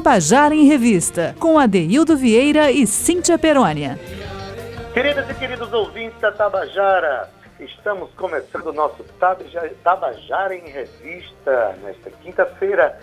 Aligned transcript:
Tabajara 0.00 0.54
em 0.54 0.66
Revista, 0.66 1.34
com 1.38 1.58
Adeildo 1.58 2.16
Vieira 2.16 2.70
e 2.70 2.86
Cíntia 2.86 3.38
Perônia. 3.38 3.98
Queridas 4.94 5.28
e 5.28 5.34
queridos 5.34 5.70
ouvintes 5.72 6.18
da 6.20 6.32
Tabajara, 6.32 7.28
estamos 7.58 8.10
começando 8.14 8.68
o 8.68 8.72
nosso 8.72 9.04
Tabajara 9.82 10.54
em 10.54 10.70
Revista 10.70 11.76
nesta 11.82 12.10
quinta-feira, 12.10 12.98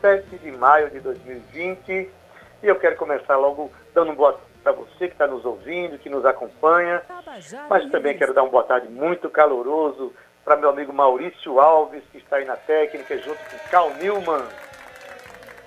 7 0.00 0.38
de 0.38 0.52
maio 0.52 0.90
de 0.90 1.00
2020. 1.00 1.90
E 1.90 2.10
eu 2.62 2.76
quero 2.76 2.96
começar 2.96 3.36
logo 3.36 3.72
dando 3.92 4.12
um 4.12 4.14
boa 4.14 4.32
tarde 4.32 4.48
para 4.62 4.72
você 4.72 5.08
que 5.08 5.14
está 5.14 5.26
nos 5.26 5.44
ouvindo, 5.44 5.98
que 5.98 6.08
nos 6.08 6.24
acompanha. 6.24 7.02
Mas 7.68 7.90
também 7.90 8.16
quero 8.16 8.32
dar 8.32 8.42
um 8.42 8.50
boa 8.50 8.64
tarde 8.64 8.88
muito 8.88 9.28
caloroso 9.28 10.12
para 10.48 10.56
meu 10.56 10.70
amigo 10.70 10.94
Maurício 10.94 11.60
Alves, 11.60 12.02
que 12.10 12.16
está 12.16 12.36
aí 12.36 12.46
na 12.46 12.56
técnica, 12.56 13.18
junto 13.18 13.36
com 13.36 13.70
Cal 13.70 13.90
Newman 13.96 14.46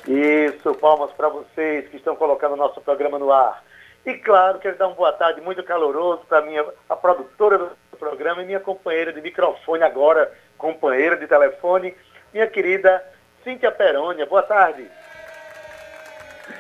isso, 0.08 0.74
palmas 0.74 1.12
para 1.12 1.30
vocês 1.30 1.88
que 1.90 1.98
estão 1.98 2.16
colocando 2.16 2.54
o 2.54 2.58
nosso 2.58 2.82
programa 2.82 3.20
no 3.20 3.32
ar. 3.32 3.64
E 4.04 4.16
claro, 4.16 4.58
quero 4.58 4.76
dar 4.80 4.88
uma 4.88 4.96
boa 4.96 5.14
tarde 5.14 5.40
muito 5.40 5.62
caloroso 5.62 6.24
para 6.28 6.42
minha 6.42 6.66
a 6.90 6.96
produtora 6.96 7.60
do 7.60 7.98
programa 8.00 8.42
e 8.42 8.46
minha 8.48 8.60
companheira 8.60 9.14
de 9.14 9.22
microfone 9.22 9.84
agora, 9.84 10.36
companheira 10.58 11.16
de 11.16 11.28
telefone, 11.28 11.96
minha 12.34 12.48
querida 12.48 13.06
Cíntia 13.44 13.72
Perônia. 13.72 14.26
Boa 14.26 14.42
tarde. 14.42 14.90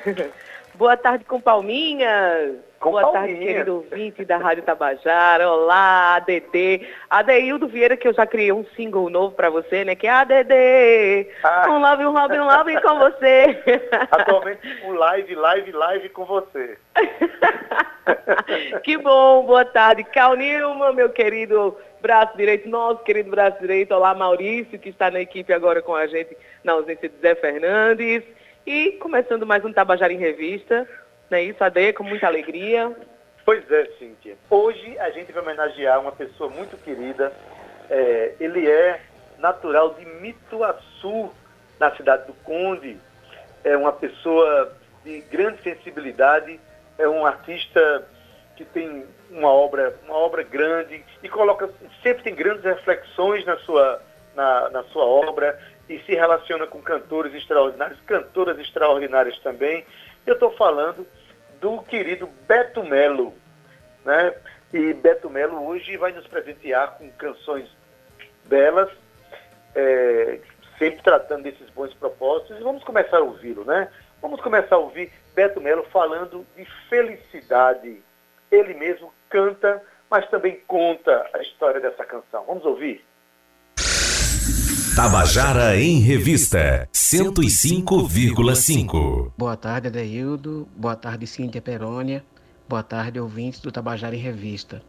boa 0.75 0.95
tarde 0.95 1.25
com 1.25 1.41
palminhas. 1.41 2.70
Com 2.81 2.89
Boa 2.89 3.11
tarde, 3.11 3.35
querido 3.35 3.75
ouvinte 3.75 4.25
da 4.25 4.37
Rádio 4.37 4.63
Tabajara. 4.63 5.47
Olá, 5.47 6.15
ADD. 6.15 6.81
Adeildo 7.07 7.67
Vieira, 7.67 7.95
que 7.95 8.07
eu 8.07 8.13
já 8.13 8.25
criei 8.25 8.51
um 8.51 8.65
single 8.75 9.07
novo 9.07 9.35
para 9.35 9.51
você, 9.51 9.85
né? 9.85 9.93
Que 9.93 10.07
é 10.07 10.09
ADD. 10.09 11.29
Ah. 11.43 11.69
Um 11.69 11.79
love, 11.79 12.05
um 12.07 12.11
love, 12.11 12.39
um 12.39 12.45
love 12.45 12.81
com 12.81 12.97
você. 12.97 13.61
Atualmente, 14.09 14.61
um 14.83 14.93
live, 14.93 15.35
live, 15.35 15.71
live 15.71 16.09
com 16.09 16.25
você. 16.25 16.75
que 18.81 18.97
bom, 18.97 19.45
boa 19.45 19.63
tarde. 19.63 20.03
Cal 20.03 20.33
Nilma, 20.35 20.91
meu 20.91 21.11
querido 21.11 21.77
braço 22.01 22.35
direito, 22.35 22.67
nosso 22.67 23.03
querido 23.03 23.29
braço 23.29 23.59
direito. 23.59 23.93
Olá, 23.93 24.15
Maurício, 24.15 24.79
que 24.79 24.89
está 24.89 25.11
na 25.11 25.21
equipe 25.21 25.53
agora 25.53 25.83
com 25.83 25.93
a 25.93 26.07
gente 26.07 26.35
na 26.63 26.71
ausência 26.73 27.07
de 27.07 27.15
Zé 27.21 27.35
Fernandes. 27.35 28.23
E 28.65 28.93
começando 28.93 29.45
mais 29.45 29.63
um 29.63 29.71
Tabajara 29.71 30.11
em 30.11 30.17
Revista 30.17 30.87
não 31.31 31.37
é 31.37 31.43
isso, 31.43 31.63
Ade? 31.63 31.93
Com 31.93 32.03
muita 32.03 32.27
alegria. 32.27 32.93
Pois 33.45 33.63
é, 33.71 33.85
Cíntia. 33.97 34.35
Hoje 34.49 34.99
a 34.99 35.09
gente 35.11 35.31
vai 35.31 35.41
homenagear 35.41 35.99
uma 35.99 36.11
pessoa 36.11 36.49
muito 36.49 36.75
querida. 36.83 37.31
É, 37.89 38.35
ele 38.37 38.69
é 38.69 38.99
natural 39.39 39.93
de 39.93 40.05
Mituaçu, 40.05 41.31
na 41.79 41.95
cidade 41.95 42.27
do 42.27 42.33
Conde. 42.43 42.97
É 43.63 43.77
uma 43.77 43.93
pessoa 43.93 44.75
de 45.05 45.21
grande 45.21 45.61
sensibilidade, 45.63 46.59
é 46.97 47.07
um 47.07 47.25
artista 47.25 48.05
que 48.57 48.65
tem 48.65 49.05
uma 49.29 49.51
obra, 49.51 49.95
uma 50.05 50.17
obra 50.17 50.43
grande 50.43 51.03
e 51.23 51.29
coloca 51.29 51.69
sempre 52.03 52.23
tem 52.23 52.35
grandes 52.35 52.63
reflexões 52.63 53.45
na 53.45 53.57
sua, 53.59 54.01
na, 54.35 54.69
na 54.69 54.83
sua 54.83 55.05
obra 55.05 55.57
e 55.89 55.97
se 55.99 56.13
relaciona 56.13 56.67
com 56.67 56.81
cantores 56.81 57.33
extraordinários, 57.33 57.99
cantoras 58.01 58.59
extraordinárias 58.59 59.39
também. 59.39 59.85
Eu 60.25 60.33
estou 60.33 60.51
falando 60.51 61.07
do 61.61 61.81
querido 61.83 62.27
Beto 62.47 62.83
Melo. 62.83 63.33
Né? 64.03 64.33
E 64.73 64.93
Beto 64.93 65.29
Melo 65.29 65.65
hoje 65.65 65.95
vai 65.95 66.11
nos 66.11 66.27
presentear 66.27 66.97
com 66.97 67.09
canções 67.11 67.69
belas, 68.45 68.89
é, 69.75 70.39
sempre 70.77 71.03
tratando 71.03 71.43
desses 71.43 71.69
bons 71.69 71.93
propósitos. 71.93 72.59
E 72.59 72.63
vamos 72.63 72.83
começar 72.83 73.17
a 73.17 73.21
ouvi-lo, 73.23 73.63
né? 73.63 73.89
Vamos 74.21 74.41
começar 74.41 74.75
a 74.75 74.79
ouvir 74.79 75.11
Beto 75.35 75.61
Melo 75.61 75.83
falando 75.85 76.45
de 76.55 76.65
felicidade. 76.89 78.01
Ele 78.51 78.73
mesmo 78.73 79.13
canta, 79.29 79.81
mas 80.09 80.27
também 80.29 80.59
conta 80.67 81.29
a 81.33 81.41
história 81.41 81.79
dessa 81.79 82.03
canção. 82.03 82.43
Vamos 82.45 82.65
ouvir? 82.65 83.05
Tabajara 84.95 85.77
em 85.79 85.99
Revista 85.99 86.89
105,5. 86.93 89.31
Boa 89.37 89.55
tarde, 89.55 89.87
Adeildo. 89.87 90.67
Boa 90.75 90.97
tarde, 90.97 91.25
Cíntia 91.25 91.61
Perônia. 91.61 92.25
Boa 92.67 92.83
tarde, 92.83 93.17
ouvintes 93.17 93.61
do 93.61 93.71
Tabajara 93.71 94.13
em 94.13 94.19
Revista. 94.19 94.83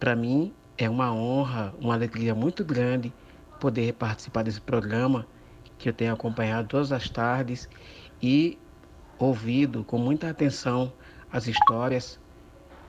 Para 0.00 0.16
mim 0.16 0.52
é 0.76 0.90
uma 0.90 1.14
honra, 1.14 1.72
uma 1.80 1.94
alegria 1.94 2.34
muito 2.34 2.64
grande 2.64 3.12
poder 3.60 3.92
participar 3.92 4.42
desse 4.42 4.60
programa 4.60 5.24
que 5.78 5.88
eu 5.88 5.92
tenho 5.92 6.12
acompanhado 6.12 6.66
todas 6.66 6.90
as 6.90 7.08
tardes 7.08 7.68
e 8.20 8.58
ouvido 9.20 9.84
com 9.84 9.98
muita 9.98 10.28
atenção 10.28 10.92
as 11.32 11.46
histórias 11.46 12.18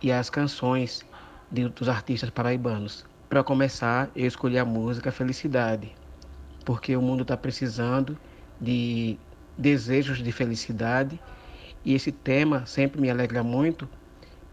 e 0.02 0.12
as 0.12 0.32
canções 0.32 1.06
de, 1.52 1.70
dos 1.70 1.88
artistas 1.88 2.32
paraibanos. 2.32 3.06
Para 3.30 3.44
começar, 3.44 4.10
eu 4.16 4.26
escolhi 4.26 4.58
a 4.58 4.66
música 4.66 5.12
Felicidade, 5.12 5.94
porque 6.66 6.96
o 6.98 7.02
mundo 7.02 7.22
está 7.22 7.38
precisando 7.38 8.18
de 8.60 9.18
desejos 9.56 10.18
de 10.18 10.32
felicidade 10.32 11.22
e 11.86 11.94
esse 11.94 12.12
tema 12.12 12.66
sempre 12.66 13.00
me 13.00 13.10
alegra 13.10 13.44
muito, 13.44 13.88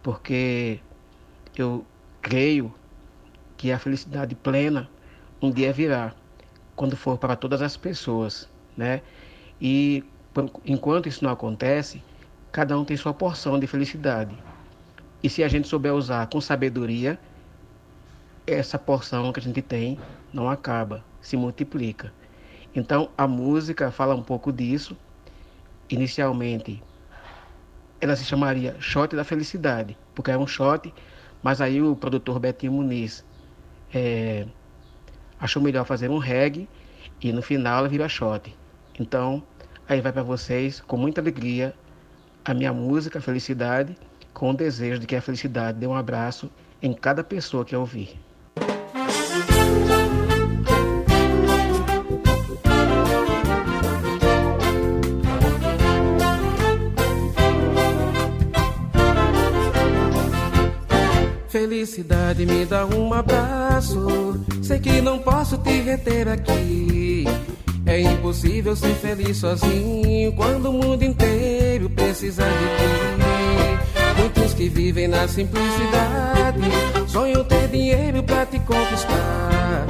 porque 0.02 0.78
eu 1.56 1.84
creio 2.20 2.72
que 3.56 3.72
a 3.72 3.78
felicidade 3.78 4.34
plena 4.34 4.88
um 5.40 5.50
dia 5.50 5.72
virá, 5.72 6.14
quando 6.76 6.96
for 6.96 7.16
para 7.16 7.34
todas 7.34 7.62
as 7.62 7.76
pessoas, 7.76 8.48
né? 8.76 9.00
E 9.60 10.04
enquanto 10.64 11.08
isso 11.08 11.24
não 11.24 11.30
acontece, 11.30 12.02
cada 12.52 12.78
um 12.78 12.84
tem 12.84 12.96
sua 12.96 13.14
porção 13.14 13.58
de 13.58 13.66
felicidade. 13.66 14.36
E 15.22 15.30
se 15.30 15.42
a 15.42 15.48
gente 15.48 15.66
souber 15.66 15.94
usar 15.94 16.26
com 16.26 16.40
sabedoria, 16.40 17.18
essa 18.46 18.78
porção 18.78 19.32
que 19.32 19.40
a 19.40 19.42
gente 19.42 19.62
tem 19.62 19.98
não 20.32 20.50
acaba 20.50 21.04
se 21.22 21.36
multiplica. 21.36 22.12
Então 22.74 23.08
a 23.16 23.26
música 23.26 23.90
fala 23.90 24.14
um 24.14 24.22
pouco 24.22 24.52
disso. 24.52 24.94
Inicialmente 25.88 26.82
ela 28.00 28.16
se 28.16 28.24
chamaria 28.24 28.76
Shot 28.80 29.14
da 29.14 29.24
Felicidade, 29.24 29.96
porque 30.14 30.32
é 30.32 30.36
um 30.36 30.46
shot, 30.46 30.92
mas 31.42 31.60
aí 31.60 31.80
o 31.80 31.94
produtor 31.94 32.40
Betinho 32.40 32.72
Muniz 32.72 33.24
é, 33.94 34.44
achou 35.38 35.62
melhor 35.62 35.86
fazer 35.86 36.10
um 36.10 36.18
reggae 36.18 36.68
e 37.20 37.32
no 37.32 37.40
final 37.40 37.78
ela 37.78 37.88
vira 37.88 38.08
shot. 38.08 38.54
Então 38.98 39.42
aí 39.88 40.00
vai 40.00 40.12
para 40.12 40.22
vocês 40.22 40.80
com 40.80 40.96
muita 40.96 41.20
alegria 41.20 41.74
a 42.44 42.52
minha 42.52 42.72
música 42.72 43.20
Felicidade, 43.20 43.96
com 44.34 44.50
o 44.50 44.54
desejo 44.54 44.98
de 44.98 45.06
que 45.06 45.14
a 45.14 45.22
felicidade 45.22 45.78
dê 45.78 45.86
um 45.86 45.94
abraço 45.94 46.50
em 46.80 46.92
cada 46.92 47.22
pessoa 47.22 47.64
que 47.64 47.76
ouvir. 47.76 48.18
Felicidade 61.52 62.46
me 62.46 62.64
dá 62.64 62.86
um 62.86 63.12
abraço. 63.12 64.42
Sei 64.62 64.78
que 64.78 65.02
não 65.02 65.18
posso 65.18 65.58
te 65.58 65.82
reter 65.82 66.26
aqui. 66.26 67.26
É 67.84 68.00
impossível 68.00 68.74
ser 68.74 68.94
feliz 68.94 69.36
sozinho 69.36 70.32
quando 70.34 70.70
o 70.70 70.72
mundo 70.72 71.02
inteiro 71.02 71.90
precisa 71.90 72.42
de 72.42 72.48
ti. 72.48 74.18
Muitos 74.18 74.54
que 74.54 74.66
vivem 74.70 75.06
na 75.06 75.28
simplicidade 75.28 76.70
sonham 77.06 77.44
ter 77.44 77.68
dinheiro 77.68 78.22
pra 78.22 78.46
te 78.46 78.58
conquistar. 78.60 79.86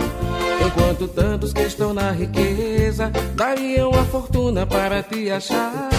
Enquanto 0.66 1.06
tantos 1.06 1.52
que 1.52 1.62
estão 1.62 1.94
na 1.94 2.10
riqueza 2.10 3.12
dariam 3.36 3.90
a 3.90 4.02
fortuna 4.06 4.66
para 4.66 5.00
te 5.00 5.30
achar. 5.30 5.91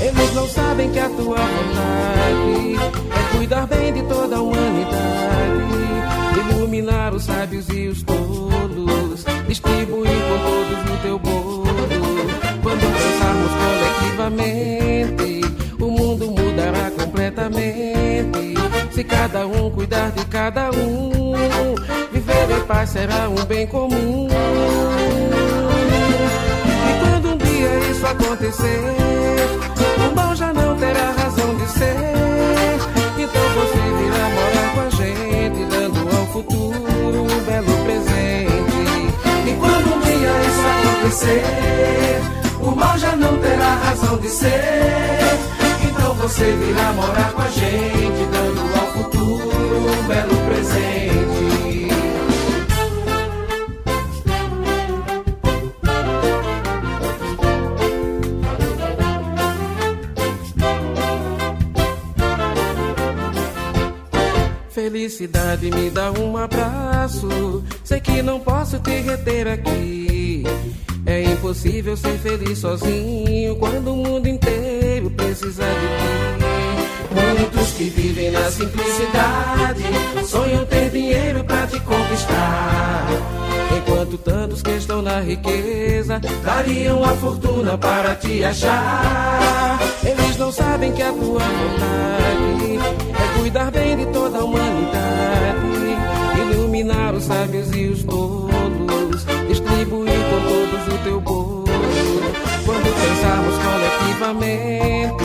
Eles 0.00 0.34
não 0.34 0.48
sabem 0.48 0.90
que 0.90 0.98
a 0.98 1.08
tua 1.10 1.36
vontade 1.36 2.76
é 3.10 3.36
cuidar 3.36 3.66
bem 3.66 3.92
de 3.92 4.02
toda 4.04 4.36
a 4.36 4.40
humanidade, 4.40 4.94
iluminar 6.38 7.14
os 7.14 7.24
sábios 7.24 7.68
e 7.68 7.88
os 7.88 8.02
tolos, 8.02 9.24
distribuir 9.46 10.10
com 10.10 10.38
todos 10.38 10.90
no 10.90 10.96
teu 11.02 11.18
bolo. 11.18 11.64
Quando 12.62 12.80
pensarmos 12.80 13.52
coletivamente, 13.60 15.40
o 15.78 15.90
mundo 15.90 16.30
mudará 16.30 16.90
completamente. 16.90 18.54
Se 18.92 19.04
cada 19.04 19.46
um 19.46 19.70
cuidar 19.70 20.10
de 20.12 20.24
cada 20.26 20.70
um, 20.70 21.74
viver 22.10 22.50
em 22.50 22.66
paz 22.66 22.90
será 22.90 23.28
um 23.28 23.44
bem 23.44 23.66
comum 23.66 24.28
isso 28.00 28.06
acontecer, 28.06 28.78
o 28.78 29.58
mal 29.58 29.69
era 30.90 31.08
a 31.08 31.12
razão 31.12 31.54
de 31.56 31.66
ser. 31.70 31.96
Então 33.18 33.46
você 33.58 33.80
virá 33.98 34.24
morar 34.36 34.74
com 34.74 34.80
a 34.80 34.90
gente, 34.90 35.64
dando 35.70 36.16
ao 36.16 36.26
futuro 36.26 37.22
um 37.22 37.44
belo 37.44 37.84
presente. 37.84 38.80
E 39.46 39.56
quando 39.58 39.94
um 39.94 40.00
dia 40.00 40.32
isso 40.48 40.64
acontecer, 40.74 42.20
o 42.60 42.70
mal 42.74 42.98
já 42.98 43.16
não 43.16 43.36
terá 43.38 43.74
razão 43.84 44.16
de 44.18 44.28
ser. 44.28 45.38
Então 45.84 46.14
você 46.14 46.52
virá 46.52 46.92
morar 46.92 47.32
com 47.32 47.42
a 47.42 47.48
gente, 47.48 48.28
dando 48.32 48.60
ao 48.80 48.86
futuro 48.92 49.48
um 49.48 50.06
belo 50.06 50.28
presente. 50.28 50.39
Felicidade 65.20 65.70
me 65.70 65.90
dá 65.90 66.10
um 66.12 66.34
abraço. 66.34 67.62
Sei 67.84 68.00
que 68.00 68.22
não 68.22 68.40
posso 68.40 68.78
te 68.78 69.02
reter 69.02 69.46
aqui. 69.48 70.44
É 71.04 71.24
impossível 71.24 71.94
ser 71.94 72.16
feliz 72.20 72.60
sozinho 72.60 73.54
quando 73.56 73.92
o 73.92 73.96
mundo 73.96 74.26
inteiro 74.26 75.10
precisa 75.10 75.62
de 75.62 75.88
ti. 75.98 77.36
Muitos 77.36 77.72
que 77.72 77.84
vivem 77.90 78.30
na 78.30 78.50
simplicidade 78.50 79.82
sonham 80.26 80.64
ter 80.64 80.88
dinheiro 80.88 81.44
pra 81.44 81.66
te 81.66 81.78
conquistar. 81.80 83.06
Enquanto 83.76 84.16
tantos 84.16 84.62
que 84.62 84.70
estão 84.70 85.02
na 85.02 85.20
riqueza 85.20 86.18
dariam 86.42 87.04
a 87.04 87.14
fortuna 87.16 87.76
para 87.76 88.14
te 88.14 88.42
achar. 88.42 89.78
Eles 90.02 90.38
não 90.38 90.50
sabem 90.50 90.92
que 90.92 91.02
a 91.02 91.12
tua 91.12 91.40
vontade 91.40 92.78
é 93.12 93.29
cuidar 93.40 93.70
bem 93.70 93.96
de 93.96 94.04
toda 94.12 94.38
a 94.38 94.44
humanidade, 94.44 95.56
iluminar 96.52 97.14
os 97.14 97.24
sábios 97.24 97.74
e 97.74 97.86
os 97.86 98.04
tolos, 98.04 99.24
distribuir 99.48 100.12
com 100.28 100.40
todos 100.46 100.94
o 100.94 100.98
teu 101.04 101.20
bolo. 101.22 101.64
Quando 102.66 102.94
pensarmos 103.00 103.54
coletivamente, 103.64 105.24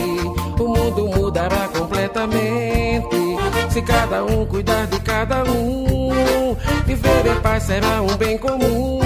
o 0.61 0.67
mundo 0.67 1.09
mudará 1.09 1.67
completamente. 1.67 3.35
Se 3.69 3.81
cada 3.81 4.23
um 4.23 4.45
cuidar 4.45 4.87
de 4.87 4.99
cada 5.01 5.43
um, 5.43 6.55
viver 6.85 7.27
em 7.27 7.41
paz 7.41 7.63
será 7.63 8.01
um 8.01 8.15
bem 8.15 8.37
comum. 8.37 9.01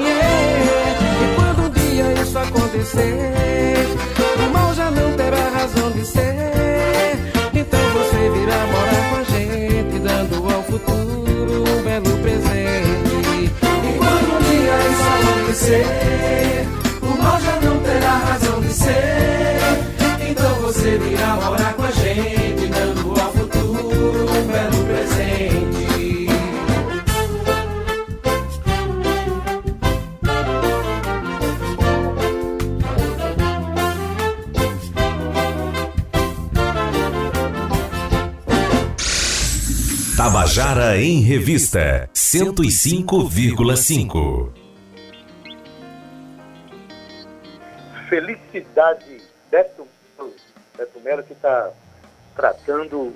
Yeah. 0.00 0.98
E 1.22 1.34
quando 1.36 1.66
um 1.66 1.70
dia 1.70 2.22
isso 2.22 2.38
acontecer, 2.38 3.86
o 4.44 4.52
mal 4.52 4.74
já 4.74 4.90
não 4.90 5.12
terá 5.12 5.48
razão 5.50 5.92
de 5.92 6.04
ser. 6.04 6.48
Então 7.60 7.80
você 7.90 8.30
virá 8.38 8.66
morar 8.66 9.10
com 9.10 9.16
a 9.16 9.22
gente, 9.24 9.98
dando 9.98 10.54
ao 10.54 10.62
futuro 10.62 11.64
um 11.68 11.82
belo 11.82 12.18
presente. 12.22 13.50
E 13.84 13.98
quando 13.98 14.26
um 14.32 14.40
dia 14.48 14.76
isso 14.92 15.08
acontecer, 15.18 16.68
o 17.02 17.20
mal 17.20 17.40
já 17.40 17.58
não 17.60 17.80
terá 17.80 18.16
razão 18.18 18.60
de 18.60 18.72
ser. 18.72 19.58
Então 20.30 20.54
você 20.60 20.98
virá 20.98 21.34
morar 21.34 21.74
com 21.74 21.82
a 21.82 21.90
gente, 21.90 22.68
Tabajara 40.58 40.96
em 40.96 41.20
Revista 41.20 42.10
105,5. 42.12 44.52
Felicidade 48.08 49.22
Beto 49.52 49.86
Beto 50.76 51.00
Melo 51.04 51.22
que 51.22 51.32
está 51.32 51.70
tratando 52.34 53.14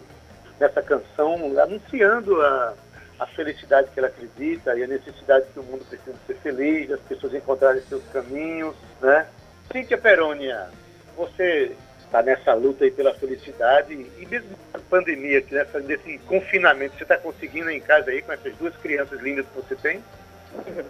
nessa 0.61 0.81
canção, 0.83 1.35
anunciando 1.61 2.41
a, 2.41 2.75
a 3.19 3.27
felicidade 3.27 3.89
que 3.93 3.99
ela 3.99 4.07
acredita 4.07 4.77
e 4.77 4.85
a 4.85 4.87
necessidade 4.87 5.47
que 5.53 5.59
o 5.59 5.65
mundo 5.65 5.85
precisa 5.87 6.15
ser 6.25 6.37
feliz, 6.37 6.91
das 6.91 7.01
pessoas 7.01 7.35
encontrarem 7.35 7.83
seus 7.89 8.05
caminhos, 8.13 8.77
né? 9.01 9.27
Cíntia 9.73 9.99
Perônia, 9.99 10.69
você 11.17 11.75
está 12.13 12.23
nessa 12.23 12.53
luta 12.53 12.85
aí 12.85 12.91
pela 12.91 13.15
felicidade 13.15 13.95
e 13.95 14.27
mesmo 14.27 14.51
na 14.71 14.79
pandemia, 14.79 15.41
que 15.41 15.55
nessa, 15.55 15.81
nesse 15.81 16.19
confinamento, 16.27 16.95
você 16.95 17.05
está 17.05 17.17
conseguindo 17.17 17.71
em 17.71 17.81
casa 17.81 18.11
aí 18.11 18.21
com 18.21 18.33
essas 18.33 18.55
duas 18.57 18.77
crianças 18.77 19.19
lindas 19.21 19.47
que 19.47 19.57
você 19.57 19.75
tem? 19.77 20.05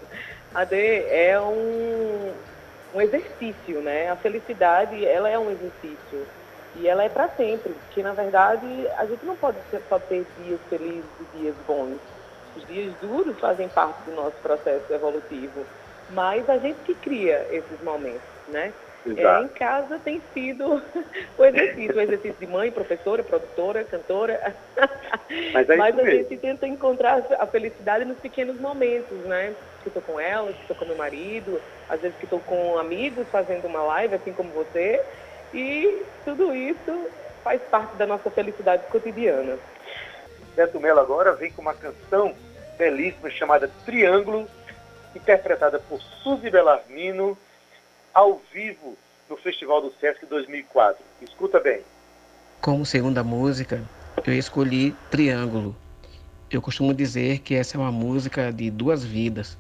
AD 0.53 0.75
é 0.75 1.41
um, 1.41 2.33
um 2.93 3.01
exercício, 3.01 3.81
né? 3.81 4.11
A 4.11 4.17
felicidade, 4.17 5.07
ela 5.07 5.29
é 5.29 5.39
um 5.39 5.49
exercício. 5.49 6.27
E 6.75 6.89
ela 6.89 7.05
é 7.05 7.09
para 7.09 7.29
sempre, 7.29 7.73
porque 7.73 8.03
na 8.03 8.13
verdade 8.13 8.67
a 8.97 9.07
gente 9.07 9.25
não 9.25 9.37
pode 9.37 9.59
só 9.89 9.99
ter 9.99 10.27
dias 10.43 10.59
felizes 10.69 11.05
e 11.21 11.39
dias 11.39 11.55
bons. 11.67 11.99
Os 12.57 12.67
dias 12.67 12.93
duros 13.01 13.39
fazem 13.39 13.69
parte 13.69 14.03
do 14.07 14.17
nosso 14.17 14.37
processo 14.43 14.93
evolutivo, 14.93 15.65
mas 16.11 16.49
a 16.51 16.59
gente 16.59 16.81
que 16.81 16.95
cria 16.95 17.47
esses 17.51 17.81
momentos, 17.83 18.21
né? 18.49 18.73
É, 19.05 19.43
em 19.43 19.49
casa 19.49 19.99
tem 19.99 20.23
sido 20.33 20.81
o 21.37 21.45
exercício, 21.45 21.97
o 21.97 22.01
exercício 22.01 22.37
de 22.39 22.47
mãe, 22.47 22.71
professora, 22.71 23.23
produtora, 23.23 23.83
cantora. 23.85 24.55
Mas, 25.53 25.69
é 25.69 25.77
Mas 25.77 25.99
a 25.99 26.03
mesmo. 26.03 26.29
gente 26.29 26.37
tenta 26.37 26.67
encontrar 26.67 27.25
a 27.39 27.47
felicidade 27.47 28.05
nos 28.05 28.19
pequenos 28.19 28.61
momentos, 28.61 29.17
né? 29.25 29.55
Que 29.83 29.89
estou 29.89 30.03
com 30.03 30.21
ela, 30.21 30.53
que 30.53 30.61
estou 30.61 30.77
com 30.77 30.85
meu 30.85 30.97
marido, 30.97 31.61
às 31.89 32.01
vezes 32.01 32.17
que 32.19 32.25
estou 32.25 32.39
com 32.41 32.79
amigos 32.79 33.27
fazendo 33.29 33.67
uma 33.67 33.83
live, 33.83 34.15
assim 34.15 34.33
como 34.33 34.51
você. 34.51 35.03
E 35.53 36.03
tudo 36.25 36.55
isso 36.55 37.11
faz 37.43 37.61
parte 37.63 37.97
da 37.97 38.07
nossa 38.07 38.31
felicidade 38.31 38.87
cotidiana. 38.87 39.59
Beto 40.55 40.79
Melo 40.79 41.01
agora 41.01 41.33
vem 41.33 41.51
com 41.51 41.63
uma 41.63 41.75
canção 41.75 42.35
belíssima 42.79 43.31
chamada 43.31 43.71
Triângulo, 43.85 44.49
interpretada 45.15 45.79
por 45.79 46.01
Suzy 46.01 46.51
Bellarmino, 46.51 47.37
ao 48.15 48.41
vivo 48.53 48.97
no 49.29 49.37
Festival 49.37 49.81
do 49.81 49.91
Sesc 49.99 50.27
2004. 50.27 51.03
Escuta 51.23 51.59
bem. 51.59 51.81
Como 52.61 52.85
segunda 52.85 53.25
música, 53.25 53.83
eu 54.27 54.35
escolhi 54.35 54.95
Triângulo. 55.11 55.75
Eu 56.51 56.61
costumo 56.61 56.93
dizer 56.93 57.39
que 57.39 57.55
essa 57.55 57.77
é 57.77 57.81
uma 57.81 57.91
música 57.91 58.53
de 58.53 58.71
duas 58.71 59.03
vidas, 59.03 59.57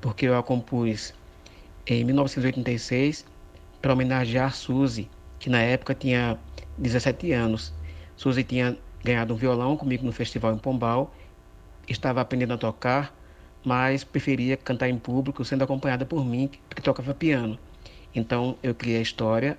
porque 0.00 0.26
eu 0.26 0.36
a 0.36 0.42
compus 0.42 1.14
em 1.86 2.04
1986 2.04 3.24
para 3.80 3.92
homenagear 3.92 4.52
Suzy, 4.52 5.08
que 5.38 5.48
na 5.48 5.60
época 5.60 5.94
tinha 5.94 6.36
17 6.78 7.32
anos. 7.32 7.72
Suzy 8.16 8.42
tinha 8.42 8.76
ganhado 9.04 9.34
um 9.34 9.36
violão 9.36 9.76
comigo 9.76 10.04
no 10.04 10.12
festival 10.12 10.52
em 10.52 10.58
Pombal, 10.58 11.14
estava 11.88 12.20
aprendendo 12.20 12.54
a 12.54 12.58
tocar, 12.58 13.14
mas 13.64 14.02
preferia 14.02 14.56
cantar 14.56 14.88
em 14.88 14.98
público, 14.98 15.44
sendo 15.44 15.62
acompanhada 15.62 16.04
por 16.04 16.24
mim, 16.24 16.48
que 16.48 16.82
tocava 16.82 17.14
piano. 17.14 17.58
Então 18.14 18.56
eu 18.62 18.74
criei 18.74 18.98
a 18.98 19.02
história, 19.02 19.58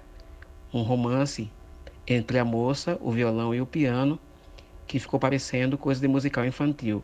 um 0.73 0.81
romance 0.81 1.51
entre 2.07 2.37
a 2.37 2.45
moça, 2.45 2.97
o 3.01 3.11
violão 3.11 3.53
e 3.53 3.61
o 3.61 3.65
piano, 3.65 4.19
que 4.85 4.99
ficou 4.99 5.19
parecendo 5.19 5.77
coisa 5.77 6.01
de 6.01 6.07
musical 6.07 6.45
infantil. 6.45 7.03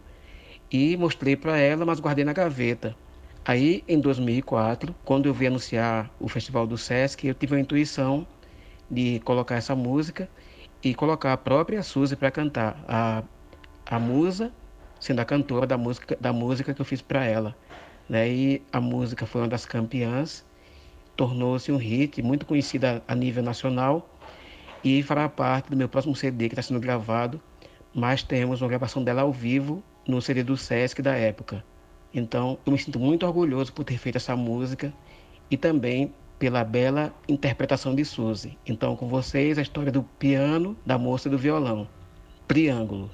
E 0.71 0.95
mostrei 0.97 1.35
para 1.35 1.57
ela, 1.57 1.85
mas 1.85 1.99
guardei 1.99 2.23
na 2.23 2.33
gaveta. 2.33 2.95
Aí, 3.45 3.83
em 3.87 3.99
2004, 3.99 4.93
quando 5.03 5.25
eu 5.25 5.33
vi 5.33 5.47
anunciar 5.47 6.11
o 6.19 6.27
Festival 6.27 6.67
do 6.67 6.77
Sesc, 6.77 7.25
eu 7.25 7.33
tive 7.33 7.55
a 7.55 7.59
intuição 7.59 8.27
de 8.91 9.19
colocar 9.21 9.55
essa 9.55 9.75
música 9.75 10.29
e 10.83 10.93
colocar 10.93 11.33
a 11.33 11.37
própria 11.37 11.81
Suzy 11.81 12.15
para 12.15 12.29
cantar. 12.29 12.83
A, 12.87 13.23
a 13.85 13.99
musa 13.99 14.51
sendo 14.99 15.21
a 15.21 15.25
cantora 15.25 15.65
da 15.65 15.77
música, 15.77 16.17
da 16.19 16.33
música 16.33 16.73
que 16.73 16.81
eu 16.81 16.85
fiz 16.85 17.01
para 17.01 17.23
ela. 17.25 17.55
Né? 18.07 18.29
E 18.29 18.61
a 18.71 18.81
música 18.81 19.25
foi 19.25 19.41
uma 19.41 19.47
das 19.47 19.65
campeãs, 19.65 20.45
tornou-se 21.19 21.69
um 21.69 21.75
hit 21.75 22.21
muito 22.21 22.45
conhecida 22.45 23.03
a 23.05 23.13
nível 23.13 23.43
nacional 23.43 24.09
e 24.81 25.03
fará 25.03 25.27
parte 25.27 25.69
do 25.69 25.75
meu 25.75 25.89
próximo 25.89 26.15
CD 26.15 26.47
que 26.47 26.53
está 26.53 26.61
sendo 26.61 26.79
gravado, 26.79 27.41
mas 27.93 28.23
temos 28.23 28.61
uma 28.61 28.69
gravação 28.69 29.03
dela 29.03 29.23
ao 29.23 29.33
vivo 29.33 29.83
no 30.07 30.21
CD 30.21 30.43
do 30.43 30.55
Sesc 30.55 31.01
da 31.01 31.13
época. 31.17 31.61
Então, 32.13 32.57
eu 32.65 32.71
me 32.71 32.79
sinto 32.79 32.97
muito 33.01 33.25
orgulhoso 33.25 33.73
por 33.73 33.83
ter 33.83 33.97
feito 33.97 34.15
essa 34.15 34.33
música 34.33 34.93
e 35.51 35.57
também 35.57 36.13
pela 36.39 36.63
bela 36.63 37.13
interpretação 37.27 37.93
de 37.93 38.05
Suzy. 38.05 38.57
Então, 38.65 38.95
com 38.95 39.09
vocês, 39.09 39.57
a 39.57 39.61
história 39.61 39.91
do 39.91 40.03
piano, 40.03 40.77
da 40.85 40.97
moça 40.97 41.27
e 41.27 41.31
do 41.31 41.37
violão. 41.37 41.85
Triângulo. 42.47 43.11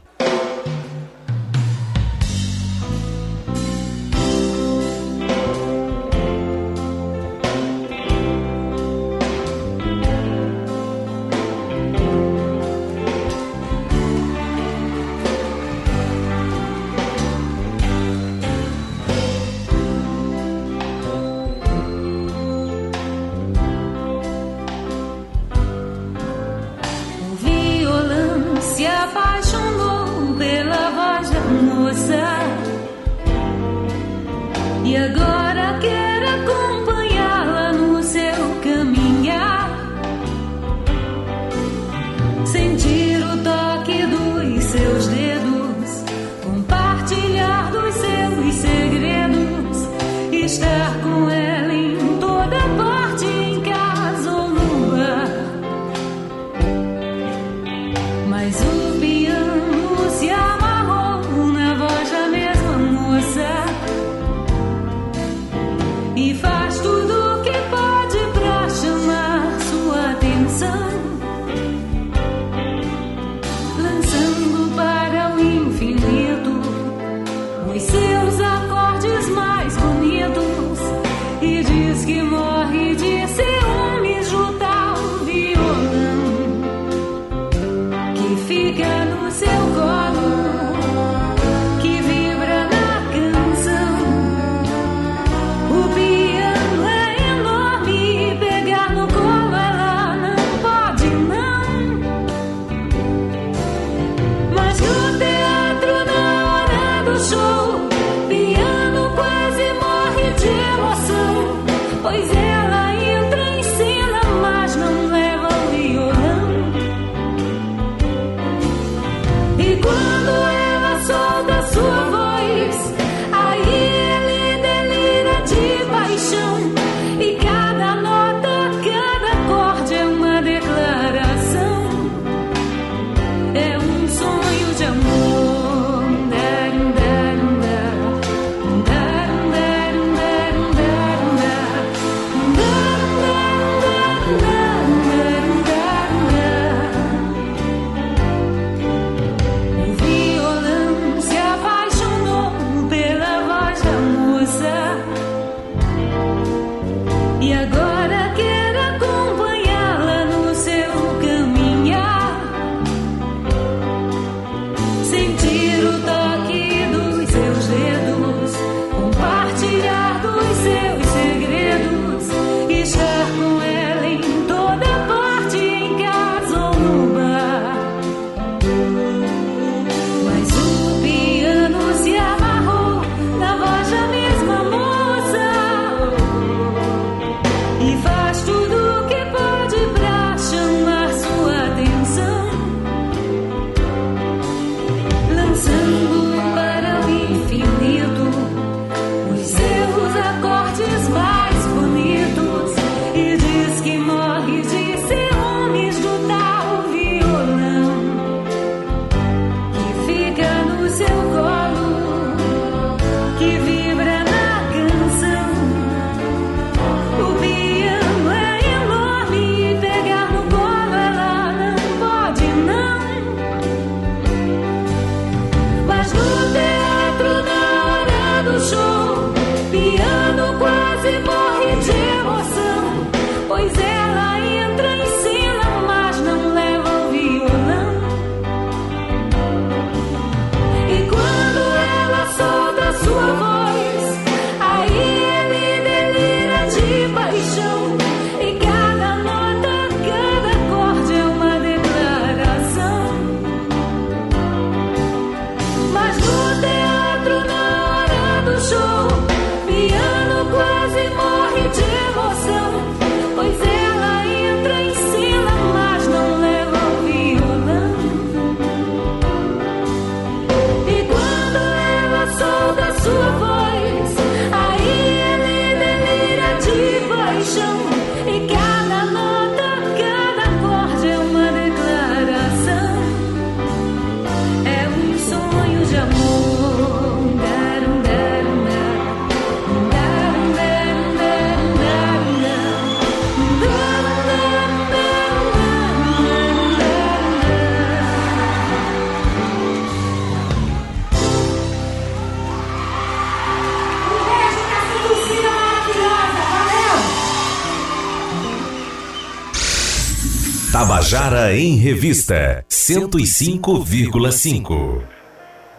Tabajara 311.16 311.54
em 311.54 311.78
Revista 311.78 312.66
105,5. 312.70 315.02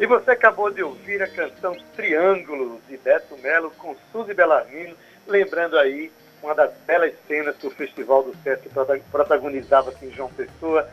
E 0.01 0.07
você 0.07 0.31
acabou 0.31 0.71
de 0.71 0.83
ouvir 0.83 1.23
a 1.23 1.29
canção 1.29 1.77
Triângulo 1.95 2.81
de 2.89 2.97
Beto 2.97 3.37
Melo 3.43 3.71
com 3.77 3.95
Suzy 4.11 4.33
Bellarmino, 4.33 4.97
lembrando 5.29 5.79
aí 5.79 6.11
uma 6.43 6.55
das 6.55 6.73
belas 6.87 7.13
cenas 7.29 7.55
que 7.55 7.67
o 7.67 7.71
Festival 7.71 8.23
do 8.23 8.35
Sesc 8.43 8.71
protagonizava 9.13 9.91
aqui 9.91 10.07
em 10.07 10.11
João 10.11 10.31
Pessoa, 10.31 10.89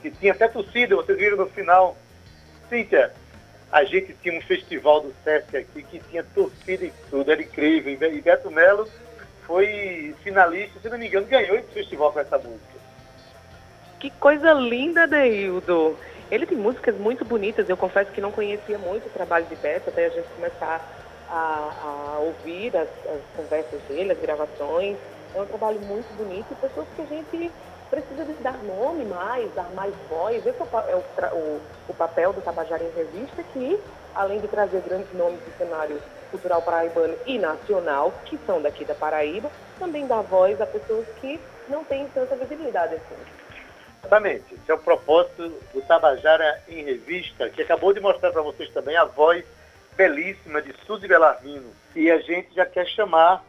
que 0.00 0.10
tinha 0.10 0.32
até 0.32 0.48
torcida, 0.48 0.96
vocês 0.96 1.18
viram 1.18 1.36
no 1.36 1.50
final. 1.50 1.98
Cíntia, 2.70 3.12
a 3.70 3.84
gente 3.84 4.16
tinha 4.22 4.38
um 4.38 4.42
festival 4.42 5.02
do 5.02 5.14
Sesc 5.22 5.54
aqui 5.54 5.82
que 5.82 5.98
tinha 6.08 6.24
torcida 6.24 6.86
e 6.86 6.92
tudo, 7.10 7.30
era 7.30 7.42
incrível. 7.42 7.92
E 7.92 8.22
Beto 8.22 8.50
Melo 8.50 8.88
foi 9.46 10.14
finalista, 10.24 10.80
se 10.80 10.88
não 10.88 10.96
me 10.96 11.08
engano, 11.08 11.26
ganhou 11.26 11.56
esse 11.56 11.74
festival 11.74 12.10
com 12.10 12.20
essa 12.20 12.38
música. 12.38 12.75
Que 13.98 14.10
coisa 14.10 14.52
linda, 14.52 15.06
Deildo. 15.06 15.96
Ele 16.30 16.46
tem 16.46 16.58
músicas 16.58 16.96
muito 16.96 17.24
bonitas. 17.24 17.68
Eu 17.68 17.76
confesso 17.76 18.10
que 18.10 18.20
não 18.20 18.32
conhecia 18.32 18.78
muito 18.78 19.06
o 19.06 19.10
trabalho 19.10 19.46
de 19.46 19.56
Beto 19.56 19.88
até 19.88 20.06
a 20.06 20.08
gente 20.10 20.28
começar 20.34 20.80
a, 21.30 22.14
a 22.14 22.18
ouvir 22.18 22.76
as, 22.76 22.88
as, 22.88 23.20
conversas 23.36 23.80
dele, 23.88 24.12
as 24.12 24.18
gravações. 24.18 24.96
É 25.34 25.40
um 25.40 25.46
trabalho 25.46 25.80
muito 25.80 26.06
bonito 26.16 26.46
e 26.50 26.54
pessoas 26.56 26.86
que 26.94 27.02
a 27.02 27.06
gente 27.06 27.50
precisa 27.90 28.24
de 28.24 28.32
dar 28.34 28.58
nome 28.64 29.04
mais, 29.04 29.52
dar 29.54 29.70
mais 29.74 29.94
voz. 30.08 30.44
Esse 30.44 30.60
é 30.60 30.64
o, 30.64 31.04
é 31.22 31.32
o, 31.32 31.60
o 31.88 31.94
papel 31.94 32.32
do 32.32 32.42
Tabajara 32.42 32.82
em 32.82 32.90
Revista, 32.96 33.42
que 33.52 33.78
além 34.14 34.40
de 34.40 34.48
trazer 34.48 34.80
grandes 34.82 35.12
nomes 35.14 35.40
do 35.40 35.56
cenário 35.56 36.00
cultural 36.30 36.60
paraibano 36.62 37.14
e 37.24 37.38
nacional, 37.38 38.12
que 38.24 38.38
são 38.44 38.60
daqui 38.60 38.84
da 38.84 38.94
Paraíba, 38.94 39.50
também 39.78 40.06
dá 40.06 40.20
voz 40.20 40.60
a 40.60 40.66
pessoas 40.66 41.06
que 41.20 41.40
não 41.68 41.84
têm 41.84 42.08
tanta 42.08 42.34
visibilidade 42.36 42.96
assim. 42.96 43.45
Exatamente. 44.06 44.54
Esse 44.54 44.70
é 44.70 44.74
o 44.74 44.78
propósito 44.78 45.52
do 45.74 45.82
Tabajara 45.82 46.62
em 46.68 46.84
Revista, 46.84 47.50
que 47.50 47.62
acabou 47.62 47.92
de 47.92 48.00
mostrar 48.00 48.30
para 48.30 48.40
vocês 48.40 48.70
também 48.70 48.96
a 48.96 49.04
voz 49.04 49.44
belíssima 49.96 50.62
de 50.62 50.72
Suzy 50.86 51.08
Belarmino. 51.08 51.70
E 51.94 52.10
a 52.10 52.18
gente 52.20 52.54
já 52.54 52.64
quer 52.64 52.86
chamar 52.86 53.44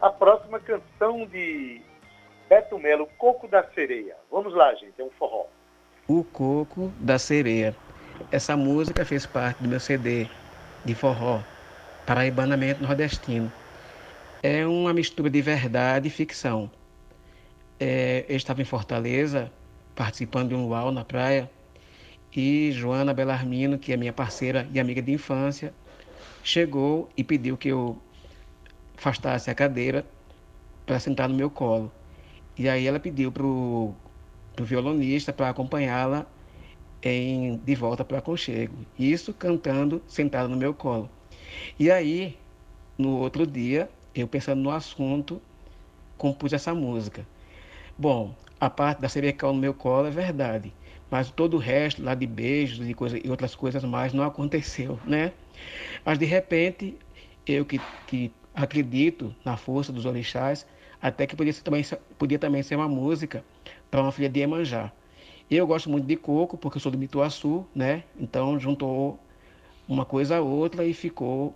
a 0.00 0.10
próxima 0.10 0.58
canção 0.58 1.24
de 1.26 1.80
Beto 2.48 2.76
Melo, 2.78 3.06
Coco 3.18 3.46
da 3.46 3.62
Sereia. 3.62 4.16
Vamos 4.30 4.52
lá, 4.52 4.74
gente, 4.74 5.00
é 5.00 5.04
um 5.04 5.10
forró. 5.10 5.46
O 6.08 6.24
Coco 6.24 6.92
da 6.98 7.18
Sereia. 7.18 7.74
Essa 8.32 8.56
música 8.56 9.04
fez 9.04 9.24
parte 9.24 9.62
do 9.62 9.68
meu 9.68 9.78
CD 9.78 10.26
de 10.84 10.94
forró, 10.94 11.40
Paraibanamento 12.04 12.82
Nordestino. 12.82 13.50
É 14.42 14.66
uma 14.66 14.92
mistura 14.92 15.30
de 15.30 15.40
verdade 15.40 16.08
e 16.08 16.10
ficção. 16.10 16.70
É, 17.78 18.24
eu 18.28 18.36
estava 18.36 18.60
em 18.60 18.64
Fortaleza 18.64 19.50
participando 19.94 20.50
de 20.50 20.54
um 20.54 20.66
luau 20.66 20.90
na 20.90 21.04
praia, 21.04 21.50
e 22.34 22.70
Joana 22.72 23.12
Belarmino, 23.12 23.78
que 23.78 23.92
é 23.92 23.96
minha 23.96 24.12
parceira 24.12 24.68
e 24.72 24.78
amiga 24.78 25.02
de 25.02 25.12
infância, 25.12 25.74
chegou 26.42 27.08
e 27.16 27.24
pediu 27.24 27.56
que 27.56 27.68
eu 27.68 28.00
afastasse 28.96 29.50
a 29.50 29.54
cadeira 29.54 30.06
para 30.86 31.00
sentar 31.00 31.28
no 31.28 31.34
meu 31.34 31.50
colo. 31.50 31.90
E 32.56 32.68
aí 32.68 32.86
ela 32.86 33.00
pediu 33.00 33.32
para 33.32 33.44
o 33.44 33.94
violonista 34.60 35.32
para 35.32 35.48
acompanhá-la 35.48 36.26
em 37.02 37.56
De 37.56 37.74
Volta 37.74 38.04
para 38.04 38.16
o 38.16 38.18
Aconchego. 38.18 38.74
Isso 38.98 39.32
cantando 39.32 40.02
sentado 40.06 40.48
no 40.48 40.56
meu 40.56 40.74
colo. 40.74 41.10
E 41.78 41.90
aí, 41.90 42.38
no 42.96 43.16
outro 43.16 43.46
dia, 43.46 43.90
eu 44.14 44.28
pensando 44.28 44.60
no 44.60 44.70
assunto, 44.70 45.40
compus 46.16 46.52
essa 46.52 46.74
música. 46.74 47.26
Bom, 47.98 48.34
a 48.60 48.68
parte 48.68 49.00
da 49.00 49.08
cervical 49.08 49.54
no 49.54 49.58
meu 49.58 49.72
colo 49.72 50.06
é 50.06 50.10
verdade, 50.10 50.72
mas 51.10 51.30
todo 51.30 51.54
o 51.54 51.58
resto 51.58 52.02
lá 52.02 52.14
de 52.14 52.26
beijos 52.26 52.86
e, 52.88 52.94
coisa, 52.94 53.18
e 53.18 53.30
outras 53.30 53.54
coisas 53.54 53.82
mais 53.84 54.12
não 54.12 54.22
aconteceu, 54.22 54.98
né? 55.04 55.32
Mas 56.04 56.18
de 56.18 56.26
repente, 56.26 56.98
eu 57.46 57.64
que, 57.64 57.80
que 58.06 58.30
acredito 58.54 59.34
na 59.44 59.56
força 59.56 59.92
dos 59.92 60.04
orixás, 60.04 60.66
até 61.00 61.26
que 61.26 61.34
podia, 61.34 61.52
ser, 61.52 61.62
também, 61.62 61.82
podia 62.18 62.38
também 62.38 62.62
ser 62.62 62.76
uma 62.76 62.88
música 62.88 63.42
para 63.90 64.02
uma 64.02 64.12
filha 64.12 64.28
de 64.28 64.40
Emanjá. 64.40 64.92
Eu 65.50 65.66
gosto 65.66 65.90
muito 65.90 66.06
de 66.06 66.16
coco, 66.16 66.56
porque 66.58 66.76
eu 66.76 66.80
sou 66.80 66.92
do 66.92 66.98
Mituaçu, 66.98 67.66
né? 67.74 68.04
Então 68.18 68.58
juntou 68.60 69.18
uma 69.88 70.04
coisa 70.04 70.36
a 70.36 70.40
outra 70.40 70.84
e 70.84 70.92
ficou 70.94 71.54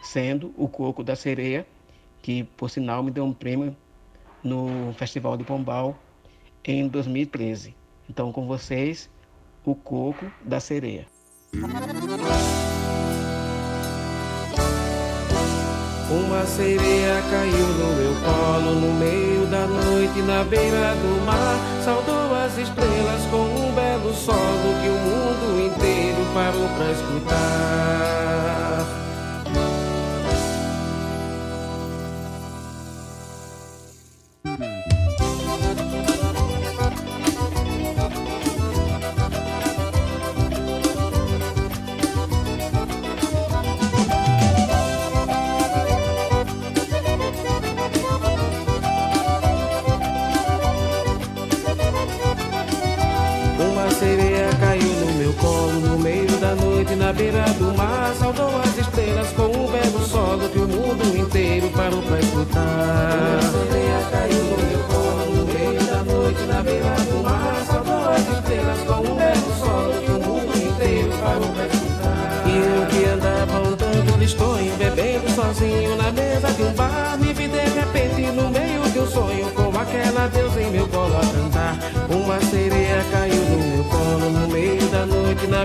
sendo 0.00 0.54
o 0.56 0.68
coco 0.68 1.02
da 1.02 1.16
sereia, 1.16 1.66
que 2.22 2.44
por 2.44 2.70
sinal 2.70 3.02
me 3.02 3.10
deu 3.10 3.24
um 3.24 3.32
prêmio 3.32 3.76
no 4.42 4.92
Festival 4.94 5.36
de 5.36 5.44
Pombal 5.44 6.05
em 6.66 6.88
2013. 6.88 7.74
Então, 8.08 8.32
com 8.32 8.46
vocês, 8.46 9.10
o 9.64 9.74
coco 9.74 10.26
da 10.44 10.60
sereia. 10.60 11.06
Uma 16.08 16.46
sereia 16.46 17.20
caiu 17.30 17.66
no 17.66 17.96
meu 17.96 18.14
colo 18.22 18.80
no 18.80 18.94
meio 18.94 19.46
da 19.46 19.66
noite 19.66 20.22
na 20.22 20.44
beira 20.44 20.94
do 20.94 21.26
mar. 21.26 21.56
Saudou 21.84 22.34
as 22.34 22.56
estrelas 22.58 23.22
com 23.30 23.42
um 23.42 23.74
belo 23.74 24.14
solo 24.14 24.74
que 24.82 24.88
o 24.88 24.98
mundo 24.98 25.66
inteiro 25.66 26.24
parou 26.32 26.68
para 26.76 26.92
escutar. 26.92 28.25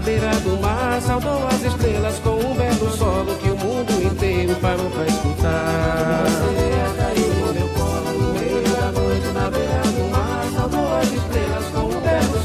Beira 0.02 0.32
do 0.42 0.60
mar 0.60 1.02
Saudou 1.02 1.48
as 1.48 1.62
estrelas 1.64 2.20
com 2.20 2.32
um 2.32 2.56
belo 2.56 2.92
solo 2.98 3.36
Que 3.36 3.50
o 3.50 3.58
mundo 3.58 3.92
inteiro 4.04 4.56
parou 4.56 4.90
pra 4.90 5.06
escutar 5.06 6.26
sereia 6.28 6.88
caiu 6.98 7.28
no 7.28 7.54
meu 7.54 7.70
colo 7.70 8.20
No 8.20 8.34
meio 8.34 8.64
da 8.64 8.92
noite 8.92 9.28
na 9.34 9.50
beira 9.50 9.82
do 9.82 10.12
mar 10.12 10.42
as 11.02 11.12
estrelas 11.12 11.66
com 11.74 11.92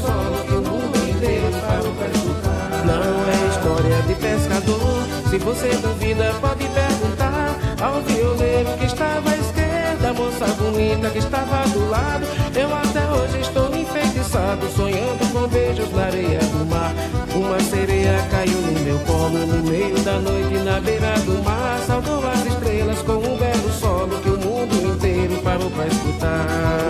solo 0.05 0.37
Que 0.45 0.53
o 0.53 0.61
mundo 0.61 1.09
inteiro 1.09 1.57
parou 1.67 1.93
pra 1.93 2.07
escutar. 2.07 2.85
Não 2.85 3.29
é 3.29 3.47
história 3.49 4.01
de 4.03 4.15
pescador. 4.15 5.07
Se 5.29 5.37
você 5.39 5.69
duvida 5.77 6.33
pode 6.39 6.67
perguntar 6.69 7.55
Ao 7.81 8.01
violeiro 8.01 8.77
que 8.77 8.85
estava 8.85 9.29
à 9.29 9.37
esquerda 9.37 10.13
Moça 10.13 10.45
bonita 10.55 11.09
que 11.09 11.19
estava 11.19 11.67
do 11.69 11.89
lado. 11.89 12.25
Eu 12.55 12.73
até 12.73 13.05
hoje 13.11 13.41
estou 13.41 13.75
enfeitiçado 13.75 14.67
Sonhando 14.69 15.31
com 15.31 15.47
beijos 15.47 15.91
na 15.91 16.05
areia 16.05 16.39
do 16.39 16.65
mar 16.65 17.16
uma 17.37 17.59
sereia 17.59 18.27
caiu 18.31 18.59
no 18.61 18.79
meu 18.79 18.99
colo 18.99 19.45
no 19.45 19.63
meio 19.69 19.97
da 19.99 20.19
noite 20.19 20.57
na 20.63 20.79
beira 20.79 21.13
do 21.19 21.43
mar. 21.43 21.79
Saudou 21.85 22.27
as 22.27 22.45
estrelas 22.45 23.01
com 23.03 23.13
um 23.13 23.37
belo 23.37 23.71
solo 23.79 24.19
que 24.21 24.29
o 24.29 24.37
mundo 24.37 24.93
inteiro 24.93 25.37
parou 25.43 25.69
pra 25.71 25.87
escutar. 25.87 26.45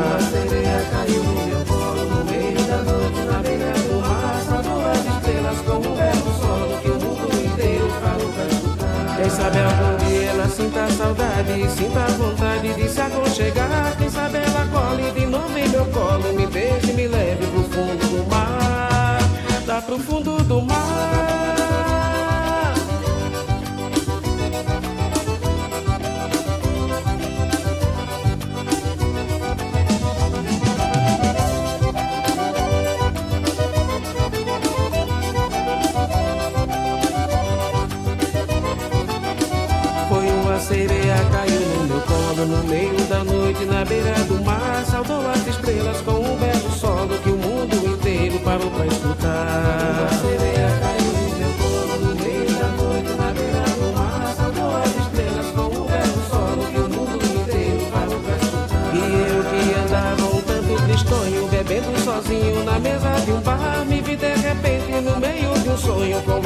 Uma 0.07 0.19
sereia 0.21 0.85
caiu 0.91 1.23
no 1.23 1.45
meu 1.45 1.65
colo 1.65 2.05
no 2.05 2.25
meio 2.25 2.61
da 2.63 2.77
noite 2.77 3.19
na 3.29 3.39
beira 3.39 3.73
do 3.73 4.01
mar. 4.01 4.41
Saudou 4.47 4.85
as 4.85 5.05
estrelas 5.05 5.57
com 5.59 5.77
um 5.77 5.95
belo 5.95 6.39
solo 6.39 6.81
que 6.81 6.89
o 6.89 6.95
mundo 6.95 7.45
inteiro 7.45 7.87
parou 8.01 8.29
pra 8.29 8.45
escutar. 8.45 9.17
Quem 9.17 9.29
sabe 9.29 9.57
algum 9.59 9.97
dia 10.05 10.29
ela 10.29 10.47
sinta 10.47 10.87
saudade 10.91 11.69
sinta 11.75 12.07
vontade 12.17 12.73
de 12.73 12.89
se 12.89 13.01
aconchegar. 13.01 13.95
Quem 13.97 14.09
sabe 14.09 14.37
ela 14.37 14.67
cole 14.71 15.11
de 15.11 15.25
novo 15.25 15.57
em 15.57 15.67
meu 15.69 15.85
colo, 15.87 16.33
me 16.33 16.47
beije 16.47 16.91
e 16.91 16.93
me 16.93 17.07
leve 17.07 17.45
pro 17.47 17.63
fundo 17.63 18.06
lá 19.77 19.81
pro 19.83 19.99
fundo 19.99 20.43
do 20.43 20.61
mar. 20.61 20.75
Foi 40.09 40.25
uma 40.25 40.59
sereia 40.59 41.15
caiu 41.31 41.59
no 41.59 41.83
meu 41.85 42.01
colo 42.01 42.45
no 42.45 42.63
meio 42.67 43.05
da 43.07 43.23
noite 43.23 43.65
na 43.65 43.85
beira 43.85 44.15
do 44.23 44.43
mar, 44.43 44.83
saudou 44.89 45.21
as 45.29 45.45
estrelas 45.45 46.01
com 46.01 46.13
um 46.13 46.35
belo 46.37 46.76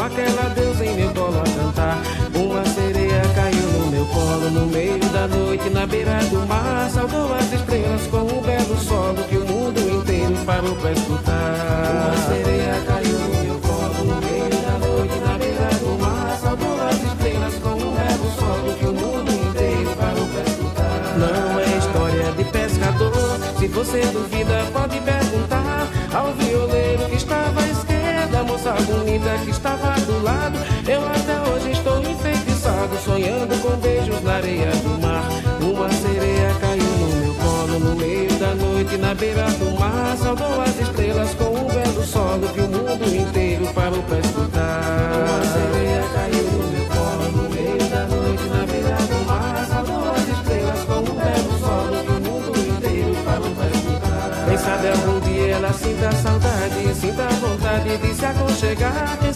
aquela 0.02 0.50
deusa 0.50 0.86
em 0.86 0.96
meu 0.96 1.10
colo 1.14 1.40
a 1.40 1.44
cantar. 1.44 2.02
Uma 2.34 2.66
sereia 2.66 3.22
caiu 3.36 3.68
no 3.80 3.92
meu 3.92 4.06
colo 4.08 4.50
no 4.50 4.66
meio 4.68 5.00
da 5.12 5.28
noite 5.28 5.70
na 5.70 5.86
beira 5.86 6.18
do 6.30 6.48
mar, 6.48 6.90
saudou 6.90 7.34
as 7.36 7.52
estrelas 7.54 8.08
com 8.08 8.22
um 8.22 8.42
belo 8.42 8.78
solo 8.78 9.24
que 9.30 9.38
o 9.38 9.46
mundo 9.46 9.80
inteiro 9.80 10.36
parou 10.46 10.76
pra 10.76 10.92
escutar. 10.92 11.34
Uma 12.08 12.18
sereia 12.28 12.82
caiu 12.88 13.20
no 13.20 13.44
meu 13.44 13.60
colo 13.60 14.06
no 14.06 14.22
meio 14.22 14.50
da 14.50 14.88
noite 14.88 15.20
na 15.20 15.38
beira 15.38 15.70
do 15.80 16.00
mar, 16.02 16.38
saudou 16.42 16.88
as 16.88 17.04
estrelas 17.04 17.54
com 17.56 17.70
um 17.70 17.94
belo 17.94 18.32
solo 18.40 18.74
que 18.80 18.86
o 18.86 18.94
mundo 18.94 19.32
inteiro 19.32 19.96
parou 19.98 20.28
pra 20.28 20.42
escutar. 20.42 21.18
Não 21.18 21.60
é 21.60 21.78
história 21.78 22.32
de 22.32 22.44
pescador, 22.46 23.40
se 23.60 23.68
você 23.68 24.02
duvida 24.08 24.66
pode 24.74 25.00
perguntar 25.00 25.88
ao 26.14 26.34
violeiro 26.34 27.06
que 27.06 27.16
estava 27.16 27.62
à 27.62 27.68
esquerda, 27.68 28.40
a 28.40 28.44
moça 28.44 28.72
bonita 28.72 29.38
que 29.44 29.52
estava 29.52 29.81
do 30.06 30.24
lado. 30.24 30.58
Eu 30.88 31.02
até 31.08 31.50
hoje 31.50 31.72
estou 31.72 32.02
enfeitiçado, 32.02 32.96
sonhando 33.04 33.60
com 33.62 33.76
beijos 33.78 34.22
na 34.24 34.36
areia 34.36 34.72
do 34.72 35.02
mar. 35.02 35.24
Uma 35.62 35.90
sereia 35.92 36.54
caiu 36.60 36.84
no 36.84 37.16
meu 37.18 37.34
colo 37.36 37.80
no 37.80 37.96
meio 37.96 38.32
da 38.40 38.56
noite, 38.56 38.98
na 38.98 39.14
beira 39.14 39.46
do 39.52 39.80
mar. 39.80 40.18
Saudou 40.18 40.62
as 40.62 40.80
estrelas 40.80 41.34
com 41.36 41.46
um 41.46 41.71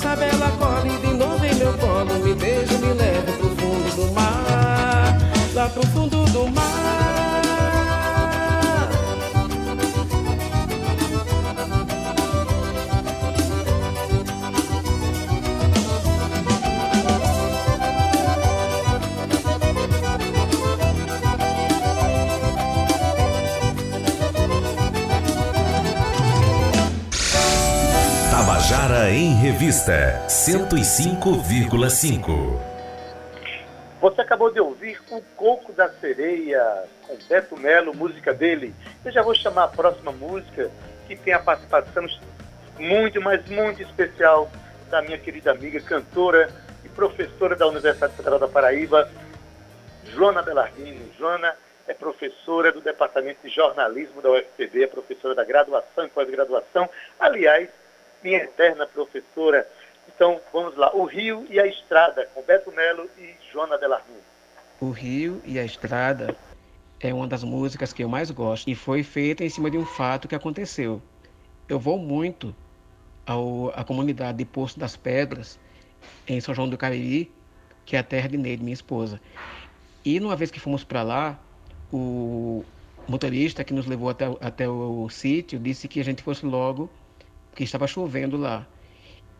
aconchegar. 0.06 0.26
Quem 0.26 0.54
sabe 0.54 0.75
Revista 29.46 30.26
105,5. 30.28 32.60
Você 34.02 34.22
acabou 34.22 34.52
de 34.52 34.60
ouvir 34.60 35.00
O 35.12 35.22
Coco 35.36 35.72
da 35.72 35.88
Sereia, 35.88 36.86
com 37.06 37.16
Beto 37.30 37.56
Melo, 37.56 37.96
música 37.96 38.34
dele. 38.34 38.74
Eu 39.06 39.12
já 39.12 39.22
vou 39.22 39.36
chamar 39.36 39.66
a 39.66 39.68
próxima 39.68 40.12
música, 40.12 40.72
que 41.06 41.16
tem 41.16 41.32
a 41.32 41.38
participação 41.38 42.08
muito, 42.80 43.22
mas 43.22 43.48
muito 43.48 43.84
especial 43.84 44.50
da 44.90 45.04
minha 45.04 45.20
querida 45.20 45.52
amiga, 45.52 45.80
cantora 45.80 46.50
e 46.84 46.90
professora 46.90 47.56
da 47.56 47.68
Universidade 47.68 48.16
Federal 48.16 48.40
da 48.40 48.48
Paraíba, 48.48 49.08
Joana 50.06 50.42
Bellardini. 50.42 51.12
Joana 51.20 51.56
é 51.88 51.94
professora 51.94 52.72
do 52.72 52.82
Departamento 52.82 53.48
de 53.48 53.54
Jornalismo 53.54 54.24
da 54.24 54.32
UFPB, 54.32 54.86
é 54.86 54.88
professora 54.88 55.36
da 55.36 55.44
graduação 55.44 56.04
e 56.04 56.10
pós-graduação. 56.10 56.90
Aliás, 57.20 57.70
minha 58.26 58.40
eterna 58.40 58.88
professora. 58.88 59.68
Então, 60.08 60.42
vamos 60.52 60.76
lá. 60.76 60.94
O 60.96 61.06
Rio 61.06 61.46
e 61.48 61.60
a 61.60 61.68
Estrada, 61.68 62.28
com 62.34 62.42
Beto 62.42 62.72
Melo 62.72 63.08
e 63.20 63.36
Joana 63.52 63.78
Bellarmino. 63.78 64.20
O 64.82 64.90
Rio 64.90 65.42
e 65.46 65.60
a 65.60 65.64
Estrada 65.64 66.36
é 67.00 67.14
uma 67.14 67.28
das 67.28 67.44
músicas 67.44 67.94
que 67.94 68.04
eu 68.04 68.10
mais 68.10 68.32
gosto 68.32 68.68
e 68.68 68.74
foi 68.74 69.04
feita 69.04 69.44
em 69.44 69.50
cima 69.50 69.70
de 69.70 69.78
um 69.78 69.86
fato 69.86 70.28
que 70.28 70.34
aconteceu. 70.34 71.00
Eu 71.70 71.80
vou 71.80 72.00
muito 72.00 72.54
ao, 73.28 73.70
à 73.76 73.84
comunidade 73.84 74.40
de 74.40 74.46
Poço 74.46 74.80
das 74.80 74.98
Pedras, 74.98 75.60
em 76.28 76.42
São 76.42 76.56
João 76.56 76.68
do 76.68 76.78
Cariri, 76.78 77.32
que 77.86 77.96
é 77.96 78.00
a 78.00 78.04
terra 78.04 78.28
de 78.28 78.38
Neide, 78.38 78.64
minha 78.64 78.74
esposa. 78.74 79.22
E 80.04 80.20
numa 80.20 80.36
vez 80.36 80.50
que 80.50 80.60
fomos 80.60 80.84
para 80.84 81.04
lá, 81.04 81.40
o 81.94 82.66
motorista 83.08 83.64
que 83.64 83.74
nos 83.74 83.86
levou 83.86 84.10
até, 84.10 84.26
até 84.42 84.68
o 84.68 85.08
sítio 85.10 85.60
disse 85.60 85.88
que 85.88 86.00
a 86.00 86.04
gente 86.04 86.24
fosse 86.24 86.44
logo 86.46 86.90
porque 87.56 87.64
estava 87.64 87.88
chovendo 87.88 88.36
lá. 88.36 88.68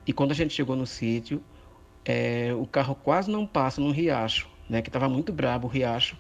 E 0.08 0.14
quando 0.14 0.32
a 0.32 0.34
gente 0.34 0.54
chegou 0.54 0.74
no 0.74 0.88
sítio, 0.88 1.44
é, 2.06 2.54
o 2.54 2.66
carro 2.66 2.96
quase 2.96 3.30
não 3.30 3.46
passa 3.46 3.82
no 3.82 3.92
riacho, 3.92 4.50
né? 4.70 4.82
Que 4.82 4.88
estava 4.88 5.10
muito 5.10 5.34
brabo 5.34 5.68
o 5.68 5.70
riacho. 5.70 6.18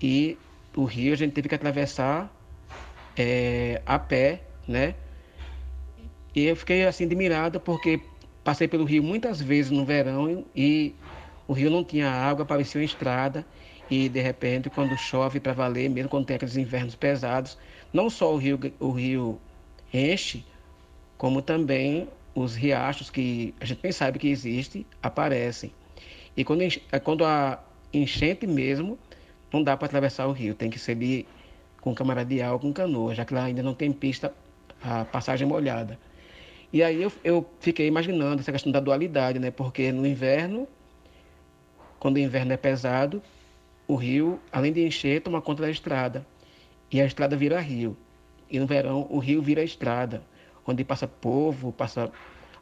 E 0.00 0.38
o 0.74 0.84
rio 0.84 1.12
a 1.12 1.16
gente 1.16 1.32
teve 1.34 1.50
que 1.50 1.54
atravessar 1.54 2.34
é, 3.14 3.82
a 3.84 3.98
pé, 3.98 4.44
né? 4.66 4.94
E 6.34 6.44
eu 6.44 6.56
fiquei 6.56 6.86
assim 6.86 7.04
admirada 7.04 7.60
porque 7.60 8.00
passei 8.42 8.66
pelo 8.66 8.84
rio 8.84 9.02
muitas 9.02 9.38
vezes 9.38 9.70
no 9.70 9.84
verão 9.84 10.46
e 10.56 10.94
o 11.46 11.52
rio 11.52 11.70
não 11.70 11.84
tinha 11.84 12.10
água, 12.10 12.46
parecia 12.46 12.80
uma 12.80 12.86
estrada. 12.86 13.44
E 13.90 14.08
de 14.08 14.20
repente, 14.22 14.70
quando 14.70 14.96
chove 14.96 15.40
para 15.40 15.52
valer, 15.52 15.90
mesmo 15.90 16.08
quando 16.08 16.24
tem 16.24 16.36
aqueles 16.36 16.56
invernos 16.56 16.94
pesados, 16.94 17.58
não 17.92 18.08
só 18.08 18.32
o 18.32 18.38
rio, 18.38 18.58
o 18.80 18.90
rio 18.92 19.38
enche, 19.92 20.42
como 21.16 21.40
também 21.42 22.08
os 22.34 22.54
riachos 22.54 23.08
que 23.08 23.54
a 23.60 23.64
gente 23.64 23.80
nem 23.82 23.92
sabe 23.92 24.18
que 24.18 24.28
existe 24.28 24.86
aparecem. 25.02 25.72
E 26.36 26.44
quando, 26.44 26.60
quando 27.02 27.24
a 27.24 27.58
enchente 27.92 28.46
mesmo, 28.46 28.98
não 29.52 29.62
dá 29.62 29.76
para 29.76 29.86
atravessar 29.86 30.26
o 30.26 30.32
rio, 30.32 30.54
tem 30.54 30.68
que 30.68 30.78
ser 30.78 30.94
de, 30.96 31.26
com 31.80 31.94
camaradial 31.94 32.54
ou 32.54 32.60
com 32.60 32.72
canoa, 32.72 33.14
já 33.14 33.24
que 33.24 33.32
lá 33.32 33.44
ainda 33.44 33.62
não 33.62 33.74
tem 33.74 33.90
pista, 33.90 34.34
a 34.82 35.04
passagem 35.06 35.48
molhada. 35.48 35.98
E 36.70 36.82
aí 36.82 37.02
eu, 37.02 37.10
eu 37.24 37.48
fiquei 37.60 37.86
imaginando 37.86 38.40
essa 38.40 38.52
questão 38.52 38.70
da 38.70 38.80
dualidade, 38.80 39.38
né? 39.38 39.50
Porque 39.50 39.90
no 39.90 40.06
inverno, 40.06 40.68
quando 41.98 42.16
o 42.16 42.18
inverno 42.18 42.52
é 42.52 42.56
pesado, 42.56 43.22
o 43.88 43.94
rio, 43.94 44.38
além 44.52 44.72
de 44.72 44.84
encher, 44.84 45.22
toma 45.22 45.40
conta 45.40 45.62
da 45.62 45.70
estrada. 45.70 46.26
E 46.90 47.00
a 47.00 47.06
estrada 47.06 47.34
vira 47.34 47.58
rio. 47.60 47.96
E 48.50 48.58
no 48.58 48.66
verão, 48.66 49.06
o 49.08 49.18
rio 49.18 49.40
vira 49.40 49.62
estrada 49.62 50.22
onde 50.66 50.84
passa 50.84 51.06
povo, 51.06 51.72
passa 51.72 52.10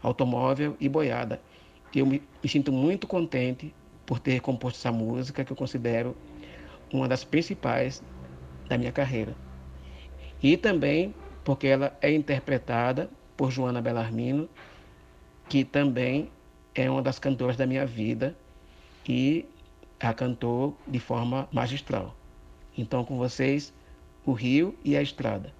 automóvel 0.02 0.76
e 0.80 0.88
boiada. 0.88 1.40
Eu 1.94 2.06
me, 2.06 2.22
me 2.42 2.48
sinto 2.48 2.72
muito 2.72 3.06
contente 3.06 3.74
por 4.04 4.18
ter 4.18 4.40
composto 4.40 4.78
essa 4.78 4.92
música 4.92 5.44
que 5.44 5.52
eu 5.52 5.56
considero 5.56 6.16
uma 6.92 7.08
das 7.08 7.24
principais 7.24 8.02
da 8.68 8.76
minha 8.76 8.92
carreira. 8.92 9.34
E 10.42 10.56
também 10.56 11.14
porque 11.44 11.66
ela 11.66 11.96
é 12.00 12.12
interpretada 12.12 13.10
por 13.36 13.50
Joana 13.50 13.80
Bellarmino, 13.80 14.48
que 15.48 15.64
também 15.64 16.30
é 16.74 16.90
uma 16.90 17.02
das 17.02 17.18
cantoras 17.18 17.56
da 17.56 17.66
minha 17.66 17.86
vida 17.86 18.36
e 19.08 19.44
a 20.00 20.12
cantou 20.12 20.76
de 20.86 20.98
forma 20.98 21.48
magistral. 21.52 22.16
Então, 22.76 23.04
com 23.04 23.16
vocês, 23.16 23.72
o 24.24 24.32
Rio 24.32 24.74
e 24.84 24.96
a 24.96 25.02
Estrada. 25.02 25.52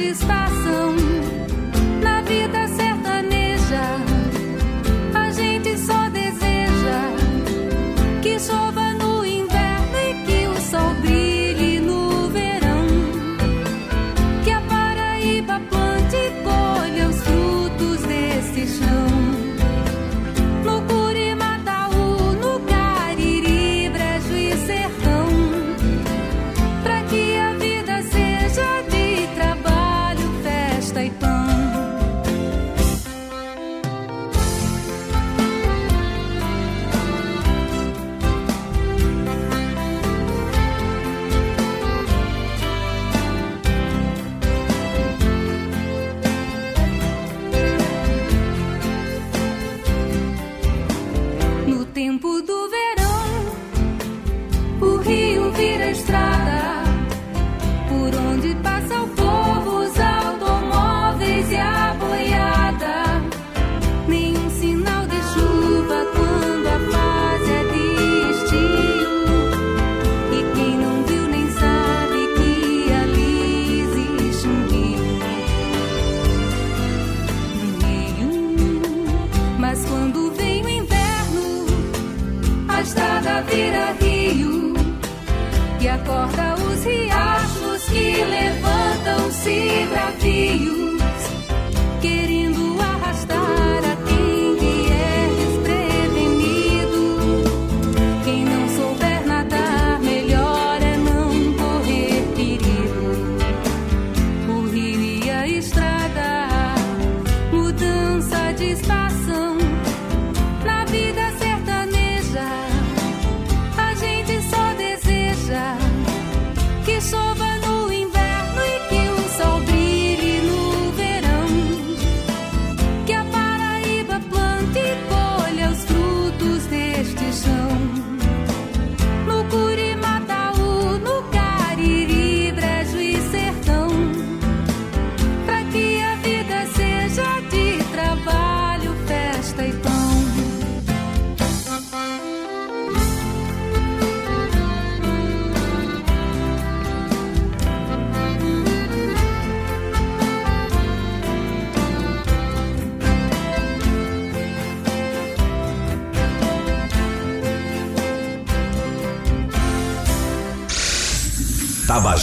satisfied. 0.00 0.39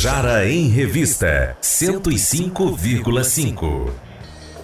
Tabajara 0.07 0.45
em 0.45 0.69
Revista 0.69 1.57
105,5. 1.61 3.91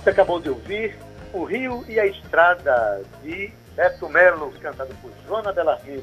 Você 0.01 0.10
acabou 0.10 0.39
de 0.39 0.49
ouvir 0.49 0.97
O 1.34 1.43
Rio 1.43 1.84
e 1.89 1.99
a 1.99 2.06
Estrada 2.06 3.01
de 3.21 3.51
Beto 3.75 4.08
Melo, 4.08 4.53
cantado 4.62 4.95
por 5.01 5.12
Joana 5.27 5.51
Belarmino. 5.51 6.01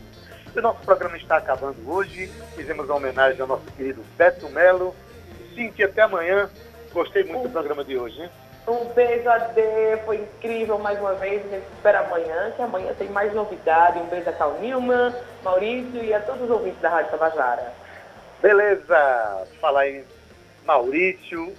O 0.54 0.60
nosso 0.60 0.80
programa 0.80 1.16
está 1.16 1.38
acabando 1.38 1.78
hoje. 1.90 2.30
Fizemos 2.54 2.84
uma 2.84 2.96
homenagem 2.96 3.40
ao 3.40 3.46
nosso 3.46 3.64
querido 3.78 4.04
Beto 4.18 4.46
Melo. 4.50 4.94
Cintia, 5.54 5.86
até 5.86 6.02
amanhã. 6.02 6.50
Gostei 6.92 7.24
muito 7.24 7.38
um, 7.38 7.44
do 7.44 7.48
programa 7.48 7.82
de 7.82 7.96
hoje. 7.96 8.20
Hein? 8.20 8.28
Um 8.68 8.92
beijo, 8.92 9.26
Ade. 9.26 9.62
Foi 10.04 10.18
incrível 10.18 10.78
mais 10.78 11.00
uma 11.00 11.14
vez. 11.14 11.42
A 11.46 11.48
gente 11.48 11.64
espera 11.76 12.00
amanhã, 12.00 12.52
que 12.54 12.60
amanhã 12.60 12.92
tem 12.92 13.08
mais 13.08 13.32
novidade. 13.32 14.00
Um 14.00 14.06
beijo 14.06 14.28
a 14.28 14.34
Cal 14.34 14.58
Nilman, 14.60 15.14
Maurício 15.42 16.04
e 16.04 16.12
a 16.12 16.20
todos 16.20 16.42
os 16.42 16.50
ouvintes 16.50 16.82
da 16.82 16.90
Rádio 16.90 17.12
Tabajara. 17.12 17.79
Beleza, 18.40 19.46
falar 19.60 19.88
em 19.88 20.04
Maurício 20.64 21.54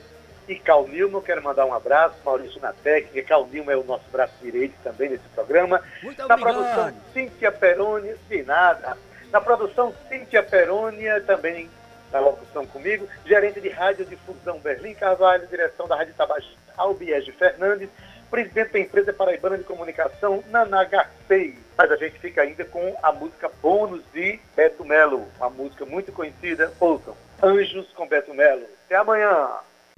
e 0.48 0.56
Calnilmo, 0.56 1.22
quero 1.22 1.44
mandar 1.44 1.66
um 1.66 1.74
abraço, 1.74 2.16
Maurício 2.26 2.60
na 2.60 2.74
técnica, 2.74 3.28
Calnilmo 3.28 3.70
é 3.70 3.78
o 3.78 3.84
nosso 3.84 4.06
braço 4.12 4.34
direito 4.42 4.74
também 4.84 5.10
nesse 5.10 5.28
programa. 5.36 5.82
Muito 6.02 6.18
na 6.28 6.36
obrigado. 6.36 6.56
produção, 6.56 6.94
Cíntia 7.14 7.52
Peroni, 7.52 8.16
de 8.28 8.44
nada. 8.44 8.98
Na 9.32 9.40
produção, 9.40 9.94
Cíntia 10.10 10.44
Perônia, 10.44 11.22
também 11.22 11.70
na 12.12 12.20
locução 12.20 12.66
comigo, 12.66 13.08
gerente 13.26 13.62
de 13.62 13.70
rádio 13.70 14.04
difusão 14.06 14.60
Berlim 14.60 14.94
Carvalho, 14.94 15.48
direção 15.48 15.88
da 15.88 15.96
Rádio 15.96 16.14
Tabajara, 16.16 16.54
Albiege 16.76 17.32
Fernandes, 17.32 17.90
presidente 18.32 18.72
da 18.72 18.80
empresa 18.80 19.12
paraibana 19.12 19.58
de 19.58 19.66
comunicação, 19.66 20.42
Nanagacei. 20.50 21.54
Mas 21.78 21.92
a 21.92 21.98
gente 21.98 22.18
fica 22.20 22.42
ainda 22.42 22.64
com 22.64 22.96
a 23.04 23.12
música 23.12 23.52
bônus 23.62 24.02
de 24.14 24.40
Beto 24.56 24.86
Melo, 24.86 25.28
uma 25.38 25.50
música 25.50 25.86
muito 25.86 26.14
conhecida. 26.14 26.72
Ouçam, 26.80 27.14
Anjos 27.44 27.88
com 27.94 28.08
Beto 28.08 28.34
Melo. 28.34 28.64
Até 28.86 28.96
amanhã. 28.96 29.50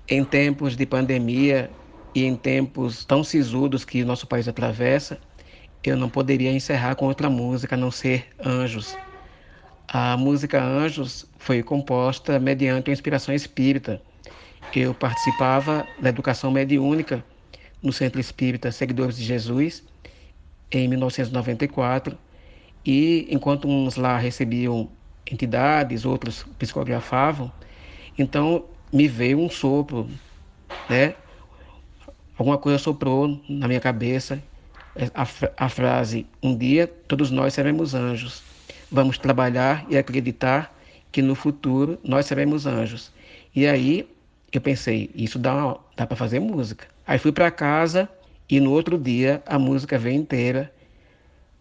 Em 0.10 0.26
tempos 0.26 0.76
de 0.76 0.86
pandemia 0.86 1.70
e 2.16 2.26
em 2.26 2.36
tempos 2.36 3.06
tão 3.06 3.24
sisudos 3.24 3.86
que 3.86 4.04
nosso 4.04 4.26
país 4.26 4.48
atravessa, 4.48 5.20
eu 5.84 5.96
não 5.96 6.10
poderia 6.10 6.52
encerrar 6.52 6.96
com 6.96 7.06
outra 7.06 7.30
música 7.30 7.76
a 7.76 7.78
não 7.78 7.92
ser 7.92 8.28
Anjos. 8.44 8.98
A 9.88 10.18
música 10.18 10.62
Anjos 10.62 11.30
foi 11.38 11.62
composta 11.62 12.40
mediante 12.40 12.90
uma 12.90 12.94
inspiração 12.94 13.36
espírita. 13.36 14.02
Eu 14.76 14.94
participava 14.94 15.86
da 16.00 16.10
educação 16.10 16.50
mediúnica 16.50 17.24
no 17.84 17.92
Centro 17.92 18.20
Espírita 18.20 18.72
Seguidores 18.72 19.18
de 19.18 19.24
Jesus, 19.24 19.84
em 20.72 20.88
1994, 20.88 22.18
e 22.86 23.28
enquanto 23.30 23.68
uns 23.68 23.98
lá 23.98 24.18
recebiam 24.18 24.90
entidades, 25.30 26.06
outros 26.06 26.44
psicografavam, 26.58 27.52
então 28.18 28.66
me 28.92 29.08
veio 29.08 29.40
um 29.40 29.50
sopro, 29.50 30.10
né? 30.90 31.16
Alguma 32.38 32.58
coisa 32.58 32.80
soprou 32.80 33.40
na 33.48 33.68
minha 33.68 33.80
cabeça 33.80 34.42
a, 35.14 35.66
a 35.66 35.70
frase: 35.70 36.26
Um 36.42 36.56
dia 36.56 36.88
todos 37.08 37.32
nós 37.32 37.54
seremos 37.54 37.94
anjos. 37.94 38.44
Vamos 38.92 39.18
trabalhar 39.18 39.86
e 39.90 39.98
acreditar 39.98 40.76
que 41.12 41.22
no 41.22 41.36
futuro 41.36 42.00
nós 42.04 42.26
seremos 42.26 42.66
anjos. 42.66 43.12
E 43.56 43.68
aí 43.68 44.08
eu 44.52 44.62
pensei: 44.62 45.10
Isso 45.16 45.40
dá, 45.40 45.78
dá 45.96 46.06
para 46.06 46.18
fazer 46.18 46.40
música. 46.40 46.93
Aí 47.06 47.18
fui 47.18 47.32
para 47.32 47.52
casa 47.52 48.10
e 48.50 48.60
no 48.60 48.72
outro 48.72 48.98
dia 48.98 49.42
a 49.46 49.60
música 49.60 49.98
veio 49.98 50.16
inteira 50.16 50.74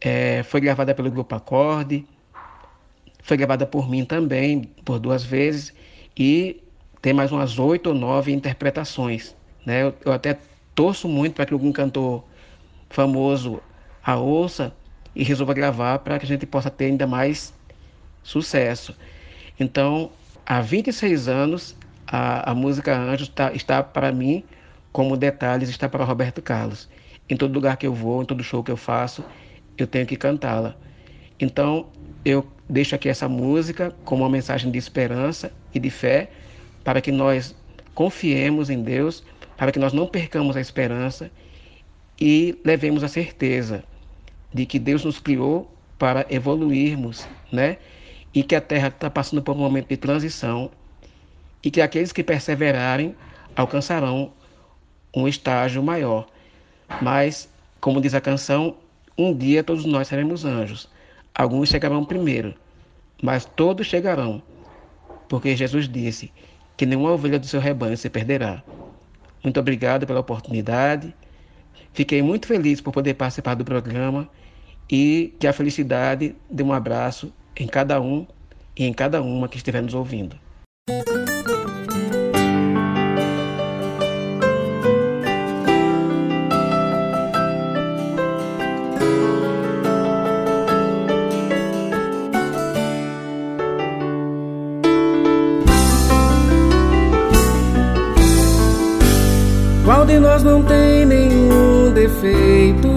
é, 0.05 0.42
foi 0.42 0.61
gravada 0.61 0.94
pelo 0.94 1.11
Grupo 1.11 1.35
Acorde, 1.35 2.05
foi 3.22 3.37
gravada 3.37 3.64
por 3.64 3.88
mim 3.88 4.05
também, 4.05 4.62
por 4.85 4.98
duas 4.98 5.22
vezes, 5.22 5.72
e 6.16 6.61
tem 7.00 7.12
mais 7.12 7.31
umas 7.31 7.59
oito 7.59 7.90
ou 7.90 7.94
nove 7.94 8.33
interpretações. 8.33 9.37
Né? 9.64 9.85
Eu, 9.85 9.94
eu 10.05 10.12
até 10.12 10.38
torço 10.74 11.09
muito 11.09 11.35
para 11.35 11.46
que 11.46 11.52
algum 11.52 11.70
cantor 11.70 12.24
famoso 12.90 13.62
a 14.05 14.16
ouça 14.16 14.74
e 15.14 15.22
resolva 15.22 15.55
gravar 15.55 16.00
para 16.00 16.18
que 16.18 16.24
a 16.24 16.28
gente 16.28 16.46
possa 16.46 16.68
ter 16.68 16.87
ainda 16.87 17.07
mais 17.07 17.55
sucesso. 18.24 18.96
Então, 19.59 20.11
há 20.44 20.61
26 20.61 21.28
anos, 21.28 21.76
a, 22.07 22.50
a 22.50 22.55
música 22.55 22.96
Anjos 22.98 23.28
tá, 23.28 23.52
está 23.52 23.83
para 23.85 24.11
mim 24.11 24.42
como 24.92 25.16
detalhes, 25.16 25.68
está 25.68 25.88
para 25.88 26.05
Roberto 26.05 26.42
Carlos. 26.42 26.88
Em 27.28 27.37
todo 27.37 27.55
lugar 27.55 27.76
que 27.76 27.87
eu 27.87 27.94
vou, 27.94 28.22
em 28.22 28.26
todo 28.26 28.42
show 28.44 28.62
que 28.62 28.70
eu 28.70 28.76
faço, 28.76 29.24
eu 29.78 29.87
tenho 29.87 30.07
que 30.07 30.16
cantá-la. 30.16 30.76
Então, 31.40 31.87
eu 32.24 32.46
deixo 32.68 32.94
aqui 32.94 33.09
essa 33.09 33.28
música 33.28 33.94
como 34.05 34.22
uma 34.22 34.31
mensagem 34.31 34.70
de 34.70 34.78
esperança 34.78 35.52
e 35.74 35.81
de 35.81 35.90
fé 35.90 36.31
para 36.85 37.00
que 37.00 37.11
nós 37.11 37.55
confiemos 37.94 38.70
em 38.70 38.83
Deus, 38.83 39.24
para 39.57 39.72
que 39.72 39.78
nós 39.78 39.92
não 39.92 40.07
percamos 40.07 40.57
a 40.57 40.61
esperança 40.61 41.31
e 42.20 42.59
levemos 42.64 43.02
a 43.02 43.09
certeza 43.09 43.83
de 44.52 44.66
que 44.66 44.78
Deus 44.78 45.05
nos 45.05 45.18
criou 45.18 45.72
para 45.98 46.26
evoluirmos, 46.28 47.26
né? 47.50 47.78
E 48.35 48.42
que 48.42 48.55
a 48.55 48.61
Terra 48.61 48.88
está 48.88 49.11
passando 49.11 49.42
por 49.42 49.55
um 49.55 49.59
momento 49.59 49.88
de 49.88 49.96
transição 49.96 50.70
e 51.62 51.70
que 51.70 51.81
aqueles 51.81 52.12
que 52.12 52.22
perseverarem 52.22 53.14
alcançarão 53.55 54.33
um 55.14 55.29
estágio 55.29 55.83
maior. 55.83 56.27
Mas, 57.01 57.48
como 57.81 58.01
diz 58.01 58.14
a 58.14 58.20
canção, 58.20 58.77
um 59.16 59.35
dia 59.37 59.62
todos 59.62 59.85
nós 59.85 60.09
seremos 60.09 60.44
anjos. 60.44 60.88
Alguns 61.35 61.68
chegarão 61.68 62.05
primeiro, 62.05 62.55
mas 63.22 63.44
todos 63.44 63.87
chegarão, 63.87 64.42
porque 65.29 65.57
Jesus 65.57 65.88
disse 65.88 66.31
que 66.77 66.85
nenhuma 66.85 67.12
ovelha 67.12 67.38
do 67.38 67.46
seu 67.46 67.61
rebanho 67.61 67.96
se 67.96 68.11
perderá. 68.11 68.62
Muito 69.42 69.59
obrigado 69.59 70.07
pela 70.07 70.20
oportunidade. 70.20 71.14
Fiquei 71.92 72.22
muito 72.22 72.46
feliz 72.46 72.81
por 72.81 72.92
poder 72.92 73.14
participar 73.14 73.55
do 73.55 73.64
programa 73.64 74.29
e 74.90 75.35
que 75.38 75.46
a 75.46 75.53
felicidade 75.53 76.35
dê 76.51 76.62
um 76.62 76.72
abraço 76.72 77.33
em 77.57 77.66
cada 77.66 78.01
um 78.01 78.27
e 78.77 78.85
em 78.85 78.92
cada 78.92 79.22
uma 79.22 79.48
que 79.48 79.57
estiver 79.57 79.83
nos 79.83 79.94
ouvindo. 79.94 80.37
De 100.12 100.18
nós 100.18 100.42
não 100.42 100.62
tem 100.62 101.07
nenhum 101.07 101.90
defeito? 101.94 102.88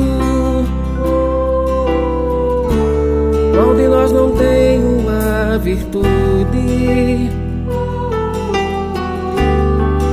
Qual 3.54 3.74
de 3.76 3.88
nós 3.88 4.12
não 4.12 4.32
tem 4.32 4.84
uma 4.84 5.58
virtude? 5.60 7.30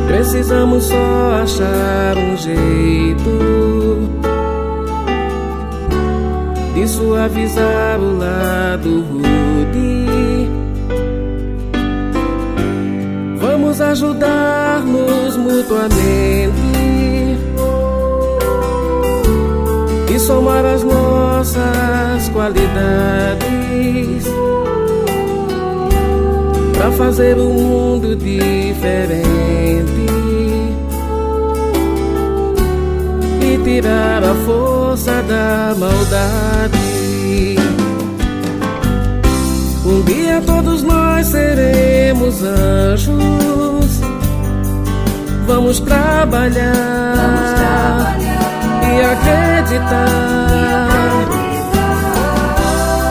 Precisamos 0.07 0.85
só 0.85 1.43
achar 1.43 2.17
um 2.17 2.37
jeito 2.37 4.09
de 6.75 6.87
suavizar 6.87 7.99
o 7.99 8.19
lado 8.19 9.05
rude. 9.11 10.07
Vamos 13.41 13.81
ajudar-nos 13.81 15.37
mutuamente 15.37 16.72
somar 20.33 20.65
as 20.65 20.83
nossas 20.83 22.29
qualidades 22.33 22.65
para 26.73 26.91
fazer 26.93 27.37
um 27.37 27.53
mundo 27.53 28.17
diferente 28.17 29.13
e 33.43 33.59
tirar 33.63 34.25
a 34.25 34.35
força 34.47 35.23
da 35.29 35.75
maldade. 35.79 36.79
Um 39.85 40.01
dia 40.03 40.41
todos 40.47 40.83
nós 40.83 41.27
seremos 41.27 42.43
anjos. 42.43 44.01
Vamos 45.47 45.81
trabalhar, 45.81 46.73
Vamos 47.17 47.53
trabalhar 47.61 48.32
e 48.93 49.01
acreditar 49.01 50.09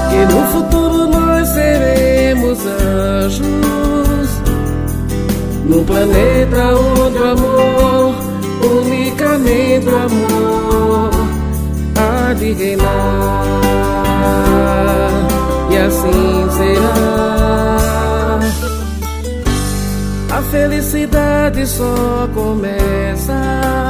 que 0.10 0.34
no 0.34 0.42
futuro 0.52 1.08
nós 1.08 1.48
seremos 1.50 2.60
anjos 2.66 4.30
num 5.66 5.84
planeta 5.84 6.76
onde 6.76 7.18
o 7.18 7.32
amor, 7.32 8.16
unicamente 8.64 9.88
o 9.88 9.96
amor, 9.96 11.10
há 11.98 12.34
de 12.34 12.52
reinar 12.54 13.52
e 15.72 15.78
assim 15.78 16.50
será. 16.58 17.80
A 20.38 20.42
felicidade 20.44 21.66
só 21.66 22.28
começa 22.34 23.81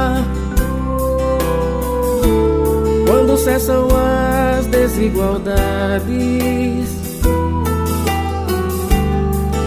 cessam 3.52 3.86
as 3.90 4.64
desigualdades, 4.66 6.88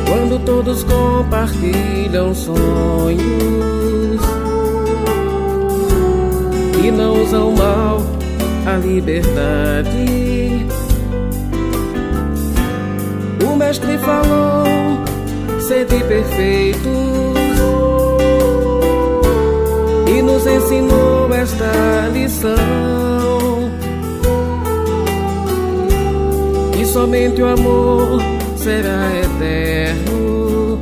quando 0.10 0.44
todos 0.44 0.84
compartilham 0.84 2.34
sonhos 2.34 3.22
e 6.84 6.90
não 6.90 7.22
usam 7.22 7.52
mal 7.52 8.02
a 8.66 8.78
liberdade. 8.78 10.66
O 13.48 13.56
mestre 13.56 14.00
falou: 14.00 14.66
sede 15.60 16.04
perfeitos 16.06 16.90
e 20.08 20.22
nos 20.24 20.48
ensinou 20.48 21.32
esta 21.32 22.10
lição. 22.12 23.05
Somente 26.96 27.42
o 27.42 27.48
amor 27.48 28.22
será 28.56 29.12
eterno. 29.18 30.80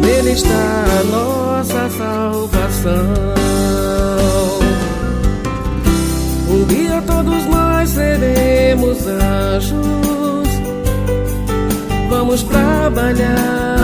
Nele 0.00 0.30
está 0.30 0.84
a 1.00 1.04
nossa 1.04 1.90
salvação. 1.90 3.14
Um 6.48 6.64
dia 6.66 7.02
todos 7.02 7.46
nós 7.46 7.88
seremos 7.88 9.04
anjos. 9.08 10.48
Vamos 12.08 12.44
trabalhar, 12.44 13.76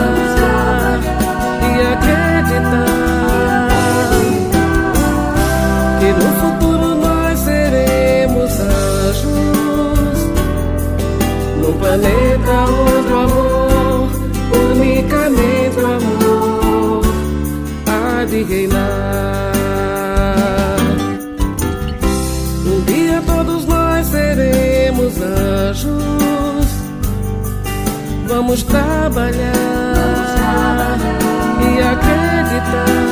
e 1.61 1.81
acreditar 1.93 3.64
planeta 11.73 12.65
onde 12.69 13.13
o 13.13 13.19
amor, 13.19 14.09
unicamente 14.71 15.79
o 15.79 15.85
amor, 15.85 17.01
há 17.87 18.25
de 18.25 18.43
reinar. 18.43 19.53
Um 22.65 22.81
dia 22.85 23.21
todos 23.25 23.65
nós 23.65 24.07
seremos 24.07 25.13
anjos, 25.21 26.67
vamos 28.27 28.63
trabalhar, 28.63 29.35
e 31.61 31.79
acreditar, 31.81 33.04